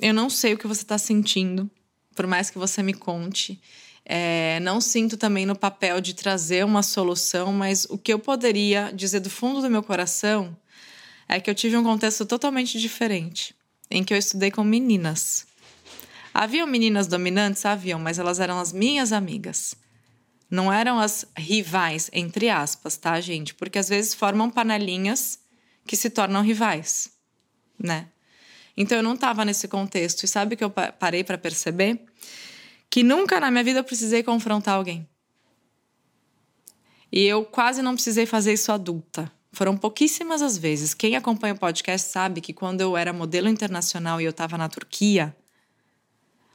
eu 0.00 0.14
não 0.14 0.30
sei 0.30 0.54
o 0.54 0.58
que 0.58 0.66
você 0.66 0.82
está 0.82 0.98
sentindo, 0.98 1.70
por 2.14 2.26
mais 2.26 2.50
que 2.50 2.58
você 2.58 2.82
me 2.82 2.94
conte. 2.94 3.60
É, 4.04 4.58
não 4.60 4.80
sinto 4.80 5.16
também 5.16 5.44
no 5.44 5.54
papel 5.54 6.00
de 6.00 6.14
trazer 6.14 6.64
uma 6.64 6.82
solução, 6.82 7.52
mas 7.52 7.84
o 7.90 7.98
que 7.98 8.12
eu 8.12 8.18
poderia 8.18 8.90
dizer 8.94 9.20
do 9.20 9.28
fundo 9.28 9.60
do 9.60 9.68
meu 9.68 9.82
coração 9.82 10.56
é 11.28 11.38
que 11.38 11.50
eu 11.50 11.54
tive 11.54 11.76
um 11.76 11.84
contexto 11.84 12.24
totalmente 12.24 12.80
diferente, 12.80 13.54
em 13.90 14.02
que 14.02 14.14
eu 14.14 14.18
estudei 14.18 14.50
com 14.50 14.64
meninas. 14.64 15.46
Haviam 16.32 16.66
meninas 16.66 17.06
dominantes? 17.06 17.66
Haviam, 17.66 17.98
mas 17.98 18.18
elas 18.18 18.40
eram 18.40 18.58
as 18.58 18.72
minhas 18.72 19.12
amigas. 19.12 19.74
Não 20.50 20.72
eram 20.72 20.98
as 20.98 21.26
rivais, 21.36 22.08
entre 22.12 22.48
aspas, 22.48 22.96
tá, 22.96 23.20
gente? 23.20 23.54
Porque 23.54 23.78
às 23.78 23.88
vezes 23.88 24.14
formam 24.14 24.48
panelinhas 24.48 25.38
que 25.86 25.96
se 25.96 26.08
tornam 26.08 26.42
rivais, 26.42 27.10
né? 27.78 28.08
Então 28.80 28.96
eu 28.96 29.02
não 29.02 29.14
estava 29.14 29.44
nesse 29.44 29.66
contexto. 29.66 30.22
E 30.22 30.28
sabe 30.28 30.54
que 30.54 30.62
eu 30.62 30.70
parei 30.70 31.24
para 31.24 31.36
perceber? 31.36 32.00
Que 32.88 33.02
nunca 33.02 33.40
na 33.40 33.50
minha 33.50 33.64
vida 33.64 33.80
eu 33.80 33.84
precisei 33.84 34.22
confrontar 34.22 34.76
alguém. 34.76 35.04
E 37.10 37.24
eu 37.24 37.44
quase 37.44 37.82
não 37.82 37.94
precisei 37.94 38.24
fazer 38.24 38.52
isso 38.52 38.70
adulta. 38.70 39.32
Foram 39.50 39.76
pouquíssimas 39.76 40.42
as 40.42 40.56
vezes. 40.56 40.94
Quem 40.94 41.16
acompanha 41.16 41.54
o 41.54 41.58
podcast 41.58 42.08
sabe 42.08 42.40
que 42.40 42.52
quando 42.52 42.80
eu 42.80 42.96
era 42.96 43.12
modelo 43.12 43.48
internacional 43.48 44.20
e 44.20 44.24
eu 44.24 44.30
estava 44.30 44.56
na 44.56 44.68
Turquia, 44.68 45.36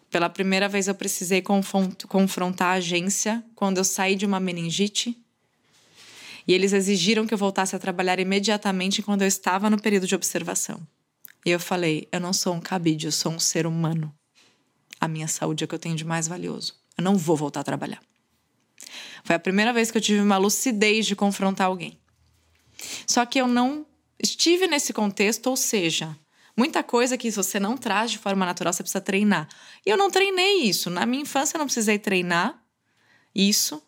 pela 0.09 0.29
primeira 0.29 0.69
vez 0.69 0.87
eu 0.87 0.95
precisei 0.95 1.43
confrontar 2.07 2.69
a 2.69 2.77
agência 2.77 3.43
quando 3.53 3.79
eu 3.79 3.83
saí 3.83 4.15
de 4.15 4.25
uma 4.25 4.39
meningite. 4.39 5.17
E 6.47 6.53
eles 6.53 6.71
exigiram 6.71 7.27
que 7.27 7.33
eu 7.33 7.37
voltasse 7.37 7.75
a 7.75 7.79
trabalhar 7.79 8.17
imediatamente 8.17 9.01
quando 9.01 9.23
eu 9.23 9.27
estava 9.27 9.69
no 9.69 9.81
período 9.81 10.07
de 10.07 10.15
observação. 10.15 10.79
E 11.45 11.51
eu 11.51 11.59
falei: 11.59 12.07
eu 12.11 12.19
não 12.19 12.33
sou 12.33 12.53
um 12.53 12.61
cabide, 12.61 13.07
eu 13.07 13.11
sou 13.11 13.31
um 13.31 13.39
ser 13.39 13.65
humano. 13.65 14.13
A 14.99 15.07
minha 15.07 15.27
saúde 15.27 15.63
é 15.63 15.65
o 15.65 15.67
que 15.67 15.75
eu 15.75 15.79
tenho 15.79 15.95
de 15.95 16.05
mais 16.05 16.27
valioso. 16.27 16.75
Eu 16.97 17.03
não 17.03 17.17
vou 17.17 17.35
voltar 17.35 17.61
a 17.61 17.63
trabalhar. 17.63 18.01
Foi 19.23 19.35
a 19.35 19.39
primeira 19.39 19.73
vez 19.73 19.91
que 19.91 19.97
eu 19.97 20.01
tive 20.01 20.21
uma 20.21 20.37
lucidez 20.37 21.05
de 21.05 21.15
confrontar 21.15 21.67
alguém. 21.67 21.99
Só 23.07 23.25
que 23.25 23.39
eu 23.39 23.47
não 23.47 23.85
estive 24.21 24.67
nesse 24.67 24.93
contexto, 24.93 25.47
ou 25.47 25.57
seja, 25.57 26.17
Muita 26.55 26.83
coisa 26.83 27.17
que 27.17 27.31
você 27.31 27.59
não 27.59 27.75
traz 27.75 28.11
de 28.11 28.19
forma 28.19 28.45
natural, 28.45 28.71
você 28.71 28.83
precisa 28.83 29.01
treinar. 29.01 29.49
E 29.83 29.89
eu 29.89 29.97
não 29.97 30.11
treinei 30.11 30.61
isso. 30.61 30.89
Na 30.89 31.05
minha 31.05 31.23
infância, 31.23 31.55
eu 31.55 31.59
não 31.59 31.65
precisei 31.65 31.97
treinar 31.97 32.61
isso. 33.33 33.81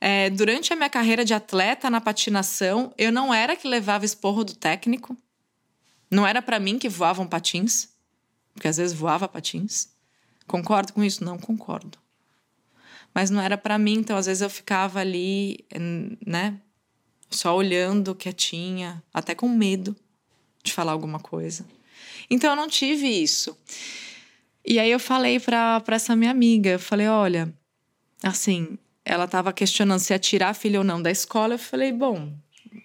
É, 0.00 0.30
durante 0.30 0.72
a 0.72 0.76
minha 0.76 0.88
carreira 0.88 1.24
de 1.24 1.34
atleta 1.34 1.90
na 1.90 2.00
patinação, 2.00 2.94
eu 2.96 3.10
não 3.10 3.34
era 3.34 3.56
que 3.56 3.66
levava 3.66 4.04
esporro 4.04 4.44
do 4.44 4.54
técnico. 4.54 5.16
Não 6.10 6.26
era 6.26 6.40
para 6.40 6.60
mim 6.60 6.78
que 6.78 6.88
voavam 6.88 7.26
patins, 7.26 7.88
porque 8.52 8.68
às 8.68 8.76
vezes 8.76 8.96
voava 8.96 9.28
patins. 9.28 9.88
Concordo 10.46 10.92
com 10.92 11.02
isso? 11.02 11.24
Não 11.24 11.38
concordo. 11.38 11.98
Mas 13.14 13.30
não 13.30 13.40
era 13.40 13.56
para 13.56 13.78
mim, 13.78 13.94
então 13.94 14.16
às 14.16 14.26
vezes 14.26 14.42
eu 14.42 14.50
ficava 14.50 15.00
ali, 15.00 15.64
né, 16.26 16.60
só 17.30 17.56
olhando 17.56 18.14
quietinha, 18.14 19.02
até 19.12 19.34
com 19.34 19.48
medo 19.48 19.96
de 20.62 20.72
falar 20.72 20.92
alguma 20.92 21.20
coisa. 21.20 21.64
Então 22.28 22.50
eu 22.50 22.56
não 22.56 22.68
tive 22.68 23.06
isso. 23.06 23.56
E 24.64 24.78
aí 24.78 24.90
eu 24.90 24.98
falei 24.98 25.38
para 25.38 25.82
essa 25.88 26.16
minha 26.16 26.30
amiga, 26.30 26.70
eu 26.70 26.78
falei, 26.78 27.06
olha, 27.06 27.52
assim, 28.22 28.78
ela 29.04 29.24
estava 29.24 29.52
questionando 29.52 30.00
se 30.00 30.12
ia 30.12 30.18
tirar 30.18 30.48
a 30.50 30.54
filha 30.54 30.78
ou 30.78 30.84
não 30.84 31.02
da 31.02 31.10
escola. 31.10 31.54
Eu 31.54 31.58
falei, 31.58 31.92
bom, 31.92 32.32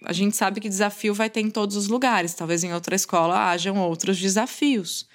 a 0.04 0.12
gente 0.12 0.36
sabe 0.36 0.60
que 0.60 0.68
desafio 0.68 1.14
vai 1.14 1.28
ter 1.28 1.40
em 1.40 1.50
todos 1.50 1.76
os 1.76 1.88
lugares. 1.88 2.34
Talvez 2.34 2.64
em 2.64 2.72
outra 2.72 2.94
escola 2.94 3.50
hajam 3.50 3.78
outros 3.78 4.18
desafios. 4.18 5.06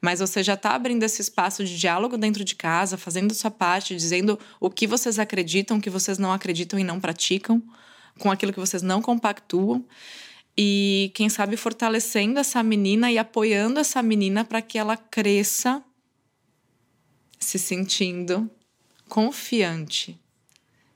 Mas 0.00 0.20
você 0.20 0.42
já 0.42 0.54
está 0.54 0.74
abrindo 0.74 1.02
esse 1.02 1.22
espaço 1.22 1.64
de 1.64 1.78
diálogo 1.78 2.18
dentro 2.18 2.44
de 2.44 2.54
casa, 2.54 2.96
fazendo 2.98 3.32
sua 3.32 3.50
parte, 3.50 3.96
dizendo 3.96 4.38
o 4.60 4.68
que 4.68 4.86
vocês 4.86 5.18
acreditam, 5.18 5.78
o 5.78 5.80
que 5.80 5.90
vocês 5.90 6.18
não 6.18 6.32
acreditam 6.32 6.78
e 6.78 6.84
não 6.84 7.00
praticam, 7.00 7.62
com 8.18 8.30
aquilo 8.30 8.52
que 8.52 8.60
vocês 8.60 8.82
não 8.82 9.00
compactuam 9.00 9.84
e 10.56 11.10
quem 11.14 11.28
sabe 11.28 11.56
fortalecendo 11.56 12.38
essa 12.38 12.62
menina 12.62 13.10
e 13.10 13.18
apoiando 13.18 13.80
essa 13.80 14.02
menina 14.02 14.44
para 14.44 14.62
que 14.62 14.78
ela 14.78 14.96
cresça 14.96 15.82
se 17.38 17.58
sentindo 17.58 18.48
confiante 19.08 20.18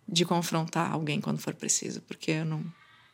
de 0.09 0.25
confrontar 0.25 0.93
alguém 0.93 1.21
quando 1.21 1.39
for 1.39 1.55
preciso, 1.55 2.01
porque 2.03 2.31
eu 2.31 2.45
não 2.45 2.65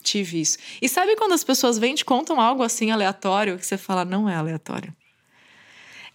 tive 0.05 0.41
isso. 0.41 0.59
E 0.81 0.89
sabe 0.89 1.17
quando 1.17 1.33
as 1.33 1.43
pessoas 1.43 1.79
vêm 1.79 1.95
e 1.95 1.97
te 1.97 2.05
contam 2.05 2.41
algo 2.41 2.63
assim 2.63 2.91
aleatório 2.91 3.59
que 3.59 3.67
você 3.67 3.77
fala 3.77 4.05
não 4.05 4.29
é 4.29 4.37
aleatório? 4.37 4.95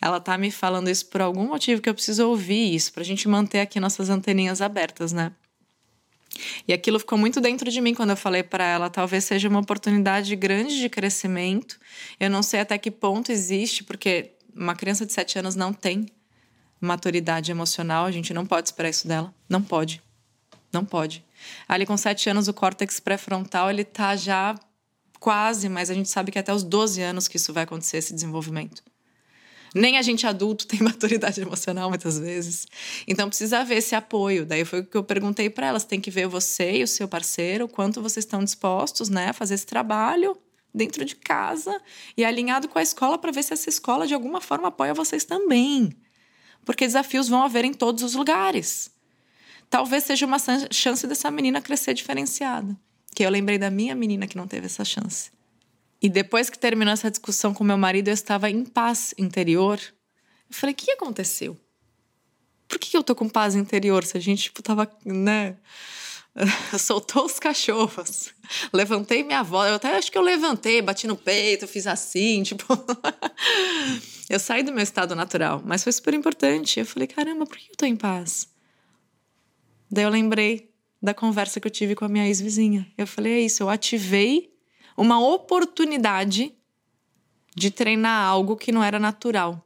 Ela 0.02 0.20
tá 0.20 0.38
me 0.38 0.50
falando 0.50 0.90
isso 0.90 1.08
por 1.08 1.20
algum 1.20 1.48
motivo 1.48 1.82
que 1.82 1.90
eu 1.90 1.94
preciso 1.94 2.26
ouvir 2.30 2.74
isso 2.74 2.94
pra 2.94 3.04
gente 3.04 3.28
manter 3.28 3.60
aqui 3.60 3.80
nossas 3.80 4.10
anteninhas 4.10 4.62
abertas, 4.62 5.12
né? 5.12 5.34
E 6.68 6.72
aquilo 6.72 7.00
ficou 7.00 7.18
muito 7.18 7.42
dentro 7.42 7.70
de 7.70 7.82
mim 7.82 7.94
quando 7.94 8.12
eu 8.12 8.18
falei 8.18 8.44
para 8.44 8.64
ela, 8.64 8.90
talvez 8.90 9.26
seja 9.26 9.50
uma 9.50 9.60
oportunidade 9.60 10.34
grande 10.36 10.80
de 10.80 10.88
crescimento. 10.88 11.78
Eu 12.20 12.30
não 12.30 12.42
sei 12.42 12.62
até 12.62 12.78
que 12.78 12.92
ponto 12.92 13.32
existe, 13.32 13.84
porque 13.84 14.32
uma 14.56 14.76
criança 14.76 15.06
de 15.06 15.12
7 15.12 15.40
anos 15.40 15.56
não 15.56 15.74
tem 15.74 16.06
maturidade 16.80 17.52
emocional, 17.52 18.06
a 18.06 18.12
gente 18.12 18.34
não 18.34 18.46
pode 18.46 18.70
esperar 18.70 18.90
isso 18.90 19.08
dela. 19.08 19.34
Não 19.50 19.62
pode. 19.62 20.02
Não 20.72 20.86
pode. 20.86 21.26
Ali 21.68 21.86
com 21.86 21.98
7 21.98 22.30
anos 22.30 22.48
o 22.48 22.54
córtex 22.54 23.00
pré-frontal, 23.00 23.70
ele 23.70 23.84
tá 23.84 24.16
já 24.16 24.56
quase, 25.20 25.68
mas 25.68 25.90
a 25.90 25.94
gente 25.94 26.10
sabe 26.10 26.32
que 26.32 26.40
até 26.40 26.54
os 26.54 26.64
12 26.64 27.02
anos 27.02 27.28
que 27.28 27.38
isso 27.38 27.54
vai 27.54 27.64
acontecer 27.64 27.98
esse 27.98 28.14
desenvolvimento. 28.14 28.84
Nem 29.76 29.98
a 29.98 30.02
gente 30.02 30.26
adulto 30.26 30.66
tem 30.68 30.80
maturidade 30.82 31.42
emocional 31.42 31.90
muitas 31.90 32.18
vezes. 32.18 32.68
Então 33.08 33.28
precisa 33.28 33.60
haver 33.60 33.78
esse 33.78 33.96
apoio. 33.96 34.46
Daí 34.46 34.66
foi 34.66 34.80
o 34.80 34.86
que 34.86 34.98
eu 34.98 35.04
perguntei 35.04 35.50
para 35.50 35.68
elas: 35.68 35.84
tem 35.84 36.02
que 36.02 36.12
ver 36.12 36.28
você 36.28 36.78
e 36.78 36.84
o 36.84 36.88
seu 36.88 37.08
parceiro, 37.08 37.68
quanto 37.68 38.02
vocês 38.02 38.26
estão 38.26 38.44
dispostos 38.44 39.10
né, 39.10 39.30
a 39.30 39.34
fazer 39.34 39.56
esse 39.56 39.66
trabalho 39.66 40.38
dentro 40.74 41.04
de 41.04 41.16
casa 41.16 41.82
e 42.16 42.24
alinhado 42.24 42.68
com 42.68 42.78
a 42.78 42.82
escola 42.82 43.18
para 43.18 43.32
ver 43.32 43.44
se 43.44 43.54
essa 43.54 43.70
escola 43.70 44.06
de 44.06 44.14
alguma 44.14 44.40
forma 44.40 44.68
apoia 44.68 44.94
vocês 44.94 45.24
também. 45.24 45.92
Porque 46.66 46.86
desafios 46.86 47.28
vão 47.28 47.44
haver 47.44 47.66
em 47.66 47.74
todos 47.74 48.04
os 48.04 48.14
lugares. 48.14 48.92
Talvez 49.70 50.04
seja 50.04 50.26
uma 50.26 50.38
chance 50.72 51.06
dessa 51.06 51.30
menina 51.30 51.62
crescer 51.62 51.94
diferenciada. 51.94 52.76
Que 53.16 53.24
eu 53.24 53.30
lembrei 53.30 53.58
da 53.58 53.70
minha 53.70 53.94
menina 53.96 54.28
que 54.28 54.38
não 54.38 54.48
teve 54.48 54.66
essa 54.66 54.84
chance. 54.84 55.32
E 56.02 56.10
depois 56.10 56.50
que 56.50 56.58
terminou 56.58 56.94
essa 56.94 57.10
discussão 57.10 57.54
com 57.54 57.64
meu 57.64 57.78
marido, 57.78 58.08
eu 58.08 58.14
estava 58.14 58.50
em 58.50 58.64
paz 58.64 59.14
interior. 59.18 59.80
Eu 60.50 60.56
falei: 60.56 60.74
o 60.74 60.76
que 60.76 60.92
aconteceu? 60.92 61.58
Por 62.68 62.80
que 62.80 62.96
eu 62.96 63.04
tô 63.04 63.16
com 63.16 63.28
paz 63.28 63.56
interior 63.56 64.04
se 64.04 64.18
a 64.18 64.22
gente, 64.22 64.44
tipo, 64.44 64.62
tava, 64.62 64.90
né? 65.06 65.58
Soltou 66.80 67.26
os 67.26 67.40
cachorros. 67.40 68.34
Levantei 68.72 69.24
minha 69.24 69.44
voz. 69.44 69.70
Eu 69.70 69.76
até 69.76 69.98
acho 69.98 70.12
que 70.12 70.18
eu 70.18 70.22
levantei, 70.22 70.82
bati 70.82 71.06
no 71.06 71.18
peito, 71.18 71.68
fiz 71.68 71.86
assim, 71.86 72.42
tipo. 72.44 72.66
eu 74.30 74.40
saí 74.40 74.64
do 74.64 74.72
meu 74.72 74.84
estado 74.84 75.16
natural, 75.16 75.62
mas 75.66 75.84
foi 75.84 75.92
super 75.92 76.14
importante. 76.14 76.80
Eu 76.80 76.86
falei: 76.86 77.08
caramba, 77.08 77.46
por 77.46 77.58
que 77.58 77.72
eu 77.72 77.76
tô 77.76 77.86
em 77.86 77.96
paz? 77.96 78.48
Daí 79.90 80.04
eu 80.04 80.10
lembrei 80.10 80.74
da 81.02 81.14
conversa 81.14 81.60
que 81.60 81.68
eu 81.68 81.72
tive 81.72 81.96
com 81.96 82.06
a 82.06 82.10
minha 82.10 82.28
ex-vizinha. 82.28 82.92
Eu 82.98 83.08
falei: 83.08 83.34
é 83.34 83.40
isso, 83.42 83.64
eu 83.64 83.70
ativei 83.70 84.54
uma 84.98 85.20
oportunidade 85.20 86.54
de 87.56 87.72
treinar 87.72 88.28
algo 88.28 88.56
que 88.56 88.72
não 88.72 88.84
era 88.84 89.00
natural 89.00 89.66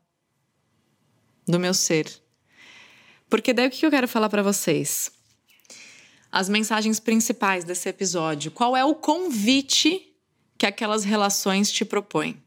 do 1.47 1.59
meu 1.59 1.73
ser. 1.73 2.11
Porque 3.29 3.53
daí 3.53 3.67
o 3.67 3.71
que 3.71 3.85
eu 3.85 3.91
quero 3.91 4.07
falar 4.07 4.29
para 4.29 4.43
vocês? 4.43 5.11
as 6.33 6.49
mensagens 6.49 6.99
principais 6.99 7.63
desse 7.63 7.87
episódio. 7.87 8.49
Qual 8.49 8.75
é 8.75 8.83
o 8.83 8.95
convite 8.95 10.17
que 10.57 10.65
aquelas 10.65 11.03
relações 11.03 11.71
te 11.71 11.85
propõem? 11.85 12.41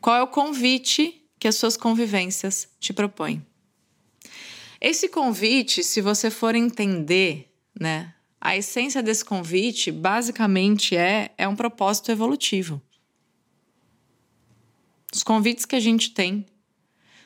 Qual 0.00 0.14
é 0.14 0.22
o 0.22 0.28
convite 0.28 1.28
que 1.40 1.48
as 1.48 1.56
suas 1.56 1.76
convivências 1.76 2.68
te 2.78 2.92
propõem? 2.92 3.44
Esse 4.80 5.08
convite, 5.08 5.82
se 5.82 6.00
você 6.00 6.30
for 6.30 6.54
entender, 6.54 7.52
né, 7.78 8.14
a 8.40 8.56
essência 8.56 9.02
desse 9.02 9.24
convite 9.24 9.90
basicamente 9.90 10.96
é, 10.96 11.30
é 11.38 11.48
um 11.48 11.56
propósito 11.56 12.10
evolutivo. 12.12 12.80
Os 15.14 15.22
convites 15.22 15.64
que 15.64 15.76
a 15.76 15.80
gente 15.80 16.10
tem 16.10 16.44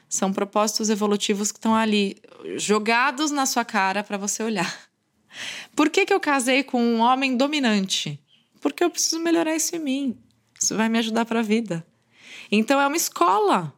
são 0.08 0.32
propósitos 0.32 0.90
evolutivos 0.90 1.50
que 1.50 1.58
estão 1.58 1.74
ali 1.74 2.16
jogados 2.56 3.30
na 3.30 3.46
sua 3.46 3.64
cara 3.64 4.04
para 4.04 4.16
você 4.16 4.42
olhar. 4.42 4.88
Por 5.74 5.90
que, 5.90 6.06
que 6.06 6.12
eu 6.12 6.20
casei 6.20 6.62
com 6.62 6.82
um 6.82 7.00
homem 7.00 7.36
dominante? 7.36 8.20
Porque 8.60 8.82
eu 8.82 8.90
preciso 8.90 9.20
melhorar 9.20 9.54
isso 9.54 9.74
em 9.76 9.78
mim. 9.78 10.18
Isso 10.60 10.76
vai 10.76 10.88
me 10.88 10.98
ajudar 10.98 11.24
para 11.24 11.40
a 11.40 11.42
vida. 11.42 11.86
Então 12.50 12.80
é 12.80 12.86
uma 12.86 12.96
escola. 12.96 13.74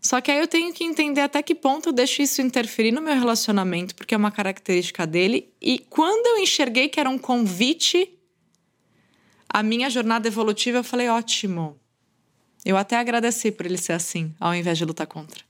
Só 0.00 0.20
que 0.20 0.30
aí 0.30 0.38
eu 0.38 0.48
tenho 0.48 0.72
que 0.72 0.82
entender 0.82 1.20
até 1.20 1.42
que 1.42 1.54
ponto 1.54 1.90
eu 1.90 1.92
deixo 1.92 2.22
isso 2.22 2.40
interferir 2.40 2.90
no 2.90 3.02
meu 3.02 3.14
relacionamento, 3.14 3.94
porque 3.94 4.14
é 4.14 4.16
uma 4.16 4.30
característica 4.30 5.06
dele. 5.06 5.52
E 5.60 5.78
quando 5.78 6.26
eu 6.26 6.42
enxerguei 6.42 6.88
que 6.88 6.98
era 6.98 7.10
um 7.10 7.18
convite 7.18 8.18
à 9.48 9.62
minha 9.62 9.90
jornada 9.90 10.26
evolutiva, 10.26 10.78
eu 10.78 10.84
falei: 10.84 11.08
ótimo, 11.08 11.78
eu 12.64 12.78
até 12.78 12.96
agradeci 12.96 13.52
por 13.52 13.66
ele 13.66 13.76
ser 13.76 13.92
assim, 13.92 14.34
ao 14.40 14.54
invés 14.54 14.78
de 14.78 14.86
lutar 14.86 15.06
contra. 15.06 15.44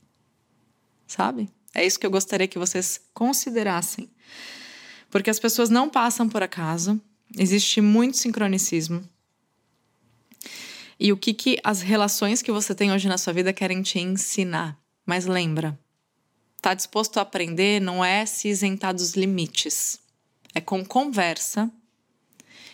Sabe? 1.07 1.49
É 1.73 1.87
isso 1.87 1.99
que 1.99 2.07
eu 2.07 2.11
gostaria 2.11 2.49
que 2.49 2.59
vocês 2.59 3.01
considerassem. 3.15 4.11
Porque 5.11 5.31
as 5.31 5.39
pessoas 5.39 5.71
não 5.71 5.89
passam 5.89 6.29
por 6.29 6.43
acaso, 6.43 7.01
existe 7.37 7.81
muito 7.81 8.17
sincronicismo. 8.17 9.09
E 11.01 11.13
o 11.13 11.17
que, 11.17 11.33
que 11.33 11.59
as 11.65 11.81
relações 11.81 12.43
que 12.43 12.53
você 12.53 12.75
tem 12.75 12.93
hoje 12.93 13.09
na 13.09 13.17
sua 13.17 13.33
vida 13.33 13.53
querem 13.53 13.81
te 13.83 13.99
ensinar? 13.99 14.79
Mas 15.07 15.25
lembra, 15.25 15.79
tá 16.61 16.75
disposto 16.75 17.17
a 17.19 17.23
aprender 17.23 17.81
não 17.81 18.05
é 18.05 18.27
se 18.27 18.49
isentar 18.49 18.95
dos 18.95 19.15
limites. 19.15 19.99
É 20.55 20.61
com 20.61 20.85
conversa 20.85 21.71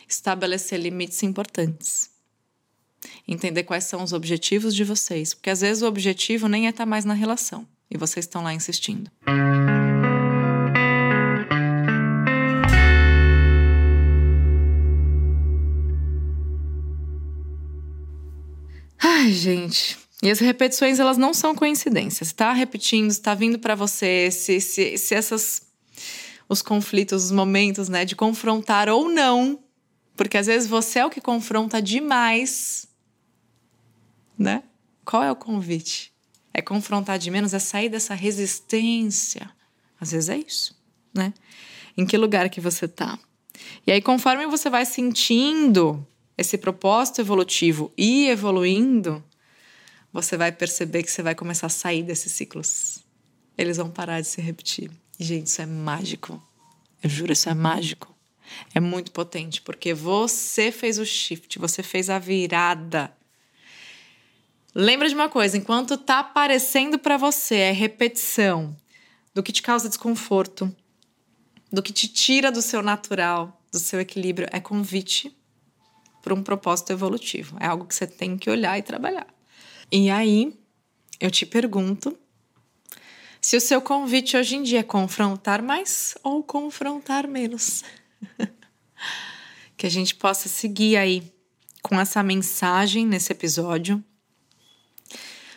estabelecer 0.08 0.80
limites 0.80 1.22
importantes 1.22 2.16
entender 3.26 3.64
quais 3.64 3.84
são 3.84 4.02
os 4.02 4.12
objetivos 4.12 4.74
de 4.74 4.84
vocês, 4.84 5.34
porque 5.34 5.50
às 5.50 5.60
vezes 5.60 5.82
o 5.82 5.86
objetivo 5.86 6.48
nem 6.48 6.66
é 6.66 6.70
estar 6.70 6.86
mais 6.86 7.04
na 7.04 7.14
relação 7.14 7.66
e 7.90 7.96
vocês 7.96 8.24
estão 8.24 8.42
lá 8.42 8.52
insistindo. 8.52 9.10
Ai, 19.26 19.32
gente. 19.32 19.98
E 20.22 20.30
as 20.30 20.38
repetições, 20.38 20.98
elas 20.98 21.18
não 21.18 21.34
são 21.34 21.54
coincidências. 21.54 22.28
Está 22.28 22.52
repetindo, 22.52 23.10
está 23.10 23.34
vindo 23.34 23.58
para 23.58 23.74
você, 23.74 24.30
se, 24.30 24.60
se, 24.60 24.96
se 24.96 25.14
essas 25.14 25.62
os 26.48 26.62
conflitos, 26.62 27.24
os 27.24 27.32
momentos, 27.32 27.88
né, 27.88 28.04
de 28.04 28.14
confrontar 28.14 28.88
ou 28.88 29.08
não, 29.08 29.58
porque 30.16 30.38
às 30.38 30.46
vezes 30.46 30.68
você 30.68 31.00
é 31.00 31.04
o 31.04 31.10
que 31.10 31.20
confronta 31.20 31.82
demais 31.82 32.86
né? 34.38 34.62
Qual 35.04 35.22
é 35.22 35.30
o 35.30 35.36
convite? 35.36 36.12
É 36.52 36.60
confrontar 36.60 37.18
de 37.18 37.30
menos, 37.30 37.54
é 37.54 37.58
sair 37.58 37.88
dessa 37.88 38.14
resistência. 38.14 39.50
Às 40.00 40.12
vezes 40.12 40.28
é 40.28 40.36
isso, 40.36 40.76
né? 41.14 41.32
Em 41.96 42.04
que 42.04 42.16
lugar 42.16 42.48
que 42.50 42.60
você 42.60 42.86
tá? 42.86 43.18
E 43.86 43.92
aí, 43.92 44.02
conforme 44.02 44.46
você 44.46 44.68
vai 44.68 44.84
sentindo 44.84 46.06
esse 46.36 46.58
propósito 46.58 47.20
evolutivo 47.20 47.92
e 47.96 48.28
evoluindo, 48.28 49.22
você 50.12 50.36
vai 50.36 50.52
perceber 50.52 51.02
que 51.02 51.10
você 51.10 51.22
vai 51.22 51.34
começar 51.34 51.66
a 51.66 51.70
sair 51.70 52.02
desses 52.02 52.32
ciclos. 52.32 52.98
Eles 53.56 53.76
vão 53.76 53.90
parar 53.90 54.20
de 54.20 54.28
se 54.28 54.40
repetir. 54.40 54.90
E, 55.18 55.24
gente, 55.24 55.46
isso 55.46 55.62
é 55.62 55.66
mágico. 55.66 56.42
Eu 57.02 57.08
juro, 57.08 57.32
isso 57.32 57.48
é 57.48 57.54
mágico. 57.54 58.14
É 58.74 58.80
muito 58.80 59.10
potente, 59.10 59.60
porque 59.62 59.92
você 59.92 60.70
fez 60.70 60.98
o 60.98 61.04
shift, 61.04 61.58
você 61.58 61.82
fez 61.82 62.08
a 62.08 62.18
virada 62.18 63.12
Lembra 64.78 65.08
de 65.08 65.14
uma 65.14 65.30
coisa, 65.30 65.56
enquanto 65.56 65.96
tá 65.96 66.18
aparecendo 66.18 66.98
para 66.98 67.16
você 67.16 67.54
é 67.54 67.72
repetição 67.72 68.76
do 69.34 69.42
que 69.42 69.50
te 69.50 69.62
causa 69.62 69.88
desconforto, 69.88 70.70
do 71.72 71.82
que 71.82 71.94
te 71.94 72.06
tira 72.06 72.52
do 72.52 72.60
seu 72.60 72.82
natural, 72.82 73.58
do 73.72 73.78
seu 73.78 73.98
equilíbrio, 73.98 74.46
é 74.52 74.60
convite 74.60 75.34
para 76.26 76.34
um 76.34 76.42
propósito 76.42 76.92
evolutivo. 76.92 77.56
É 77.60 77.66
algo 77.66 77.84
que 77.84 77.94
você 77.94 78.04
tem 78.04 78.36
que 78.36 78.50
olhar 78.50 78.76
e 78.76 78.82
trabalhar. 78.82 79.28
E 79.92 80.10
aí, 80.10 80.52
eu 81.20 81.30
te 81.30 81.46
pergunto 81.46 82.18
se 83.40 83.56
o 83.56 83.60
seu 83.60 83.80
convite 83.80 84.36
hoje 84.36 84.56
em 84.56 84.64
dia 84.64 84.80
é 84.80 84.82
confrontar 84.82 85.62
mais 85.62 86.16
ou 86.24 86.42
confrontar 86.42 87.28
menos. 87.28 87.84
que 89.78 89.86
a 89.86 89.90
gente 89.90 90.16
possa 90.16 90.48
seguir 90.48 90.96
aí 90.96 91.32
com 91.80 92.00
essa 92.00 92.20
mensagem 92.24 93.06
nesse 93.06 93.30
episódio 93.30 94.02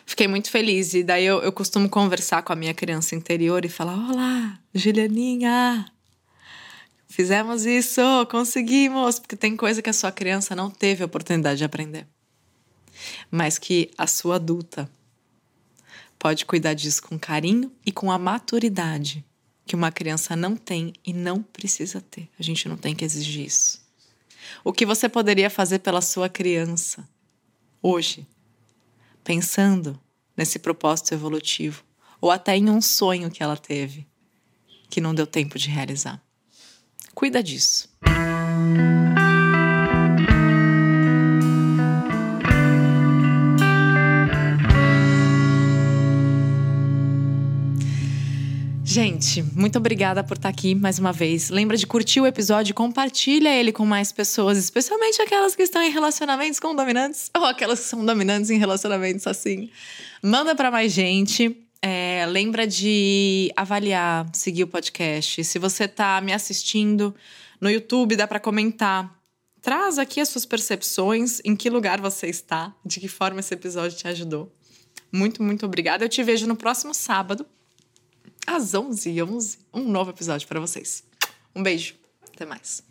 fiquei 0.06 0.28
muito 0.28 0.50
feliz. 0.50 0.94
E 0.94 1.02
daí 1.02 1.24
eu, 1.24 1.40
eu 1.42 1.52
costumo 1.52 1.88
conversar 1.88 2.42
com 2.42 2.52
a 2.52 2.56
minha 2.56 2.74
criança 2.74 3.16
interior 3.16 3.64
e 3.64 3.68
falar: 3.68 3.96
Olá, 3.96 4.56
Julianinha! 4.72 5.86
Fizemos 7.10 7.66
isso, 7.66 8.00
conseguimos! 8.30 9.18
Porque 9.18 9.36
tem 9.36 9.56
coisa 9.56 9.82
que 9.82 9.90
a 9.90 9.92
sua 9.92 10.10
criança 10.10 10.56
não 10.56 10.70
teve 10.70 11.02
a 11.02 11.06
oportunidade 11.06 11.58
de 11.58 11.64
aprender, 11.64 12.06
mas 13.30 13.58
que 13.58 13.90
a 13.98 14.06
sua 14.06 14.36
adulta 14.36 14.90
pode 16.18 16.46
cuidar 16.46 16.72
disso 16.72 17.02
com 17.02 17.18
carinho 17.18 17.70
e 17.84 17.92
com 17.92 18.10
a 18.10 18.18
maturidade 18.18 19.24
que 19.66 19.76
uma 19.76 19.92
criança 19.92 20.34
não 20.34 20.56
tem 20.56 20.92
e 21.04 21.12
não 21.12 21.42
precisa 21.42 22.00
ter. 22.00 22.28
A 22.38 22.42
gente 22.42 22.68
não 22.68 22.76
tem 22.76 22.94
que 22.94 23.04
exigir 23.04 23.46
isso. 23.46 23.80
O 24.64 24.72
que 24.72 24.86
você 24.86 25.08
poderia 25.08 25.50
fazer 25.50 25.80
pela 25.80 26.00
sua 26.00 26.28
criança 26.28 27.08
hoje? 27.82 28.26
pensando 29.22 29.98
nesse 30.36 30.58
propósito 30.58 31.12
evolutivo, 31.12 31.84
ou 32.20 32.30
até 32.30 32.56
em 32.56 32.68
um 32.68 32.80
sonho 32.80 33.30
que 33.30 33.42
ela 33.42 33.56
teve, 33.56 34.06
que 34.88 35.00
não 35.00 35.14
deu 35.14 35.26
tempo 35.26 35.58
de 35.58 35.68
realizar. 35.68 36.20
Cuida 37.14 37.42
disso. 37.42 37.88
Gente, 48.92 49.40
muito 49.54 49.78
obrigada 49.78 50.24
por 50.24 50.36
estar 50.36 50.48
aqui 50.48 50.74
mais 50.74 50.98
uma 50.98 51.12
vez. 51.12 51.48
Lembra 51.48 51.76
de 51.76 51.86
curtir 51.86 52.20
o 52.20 52.26
episódio, 52.26 52.74
compartilha 52.74 53.48
ele 53.48 53.70
com 53.70 53.86
mais 53.86 54.10
pessoas, 54.10 54.58
especialmente 54.58 55.22
aquelas 55.22 55.54
que 55.54 55.62
estão 55.62 55.80
em 55.80 55.92
relacionamentos 55.92 56.58
com 56.58 56.74
dominantes 56.74 57.30
ou 57.36 57.44
aquelas 57.44 57.78
que 57.78 57.86
são 57.86 58.04
dominantes 58.04 58.50
em 58.50 58.58
relacionamentos 58.58 59.28
assim. 59.28 59.70
Manda 60.20 60.56
para 60.56 60.72
mais 60.72 60.92
gente. 60.92 61.56
É, 61.82 62.26
lembra 62.26 62.66
de 62.66 63.50
avaliar, 63.56 64.28
seguir 64.32 64.64
o 64.64 64.68
podcast. 64.68 65.42
Se 65.44 65.58
você 65.58 65.84
está 65.84 66.20
me 66.20 66.32
assistindo 66.32 67.14
no 67.60 67.70
YouTube, 67.70 68.16
dá 68.16 68.26
para 68.26 68.38
comentar. 68.38 69.18
Traz 69.62 69.98
aqui 69.98 70.20
as 70.20 70.28
suas 70.28 70.46
percepções, 70.46 71.40
em 71.44 71.54
que 71.54 71.68
lugar 71.68 72.00
você 72.00 72.26
está, 72.28 72.74
de 72.84 73.00
que 73.00 73.08
forma 73.08 73.40
esse 73.40 73.52
episódio 73.52 73.96
te 73.96 74.08
ajudou. 74.08 74.52
Muito, 75.12 75.42
muito 75.42 75.66
obrigada. 75.66 76.04
Eu 76.04 76.08
te 76.08 76.22
vejo 76.22 76.46
no 76.46 76.56
próximo 76.56 76.94
sábado 76.94 77.46
às 78.46 78.72
11h11, 78.72 79.58
um 79.72 79.82
novo 79.82 80.10
episódio 80.10 80.46
para 80.48 80.60
vocês. 80.60 81.04
Um 81.54 81.62
beijo, 81.62 81.94
até 82.32 82.46
mais. 82.46 82.82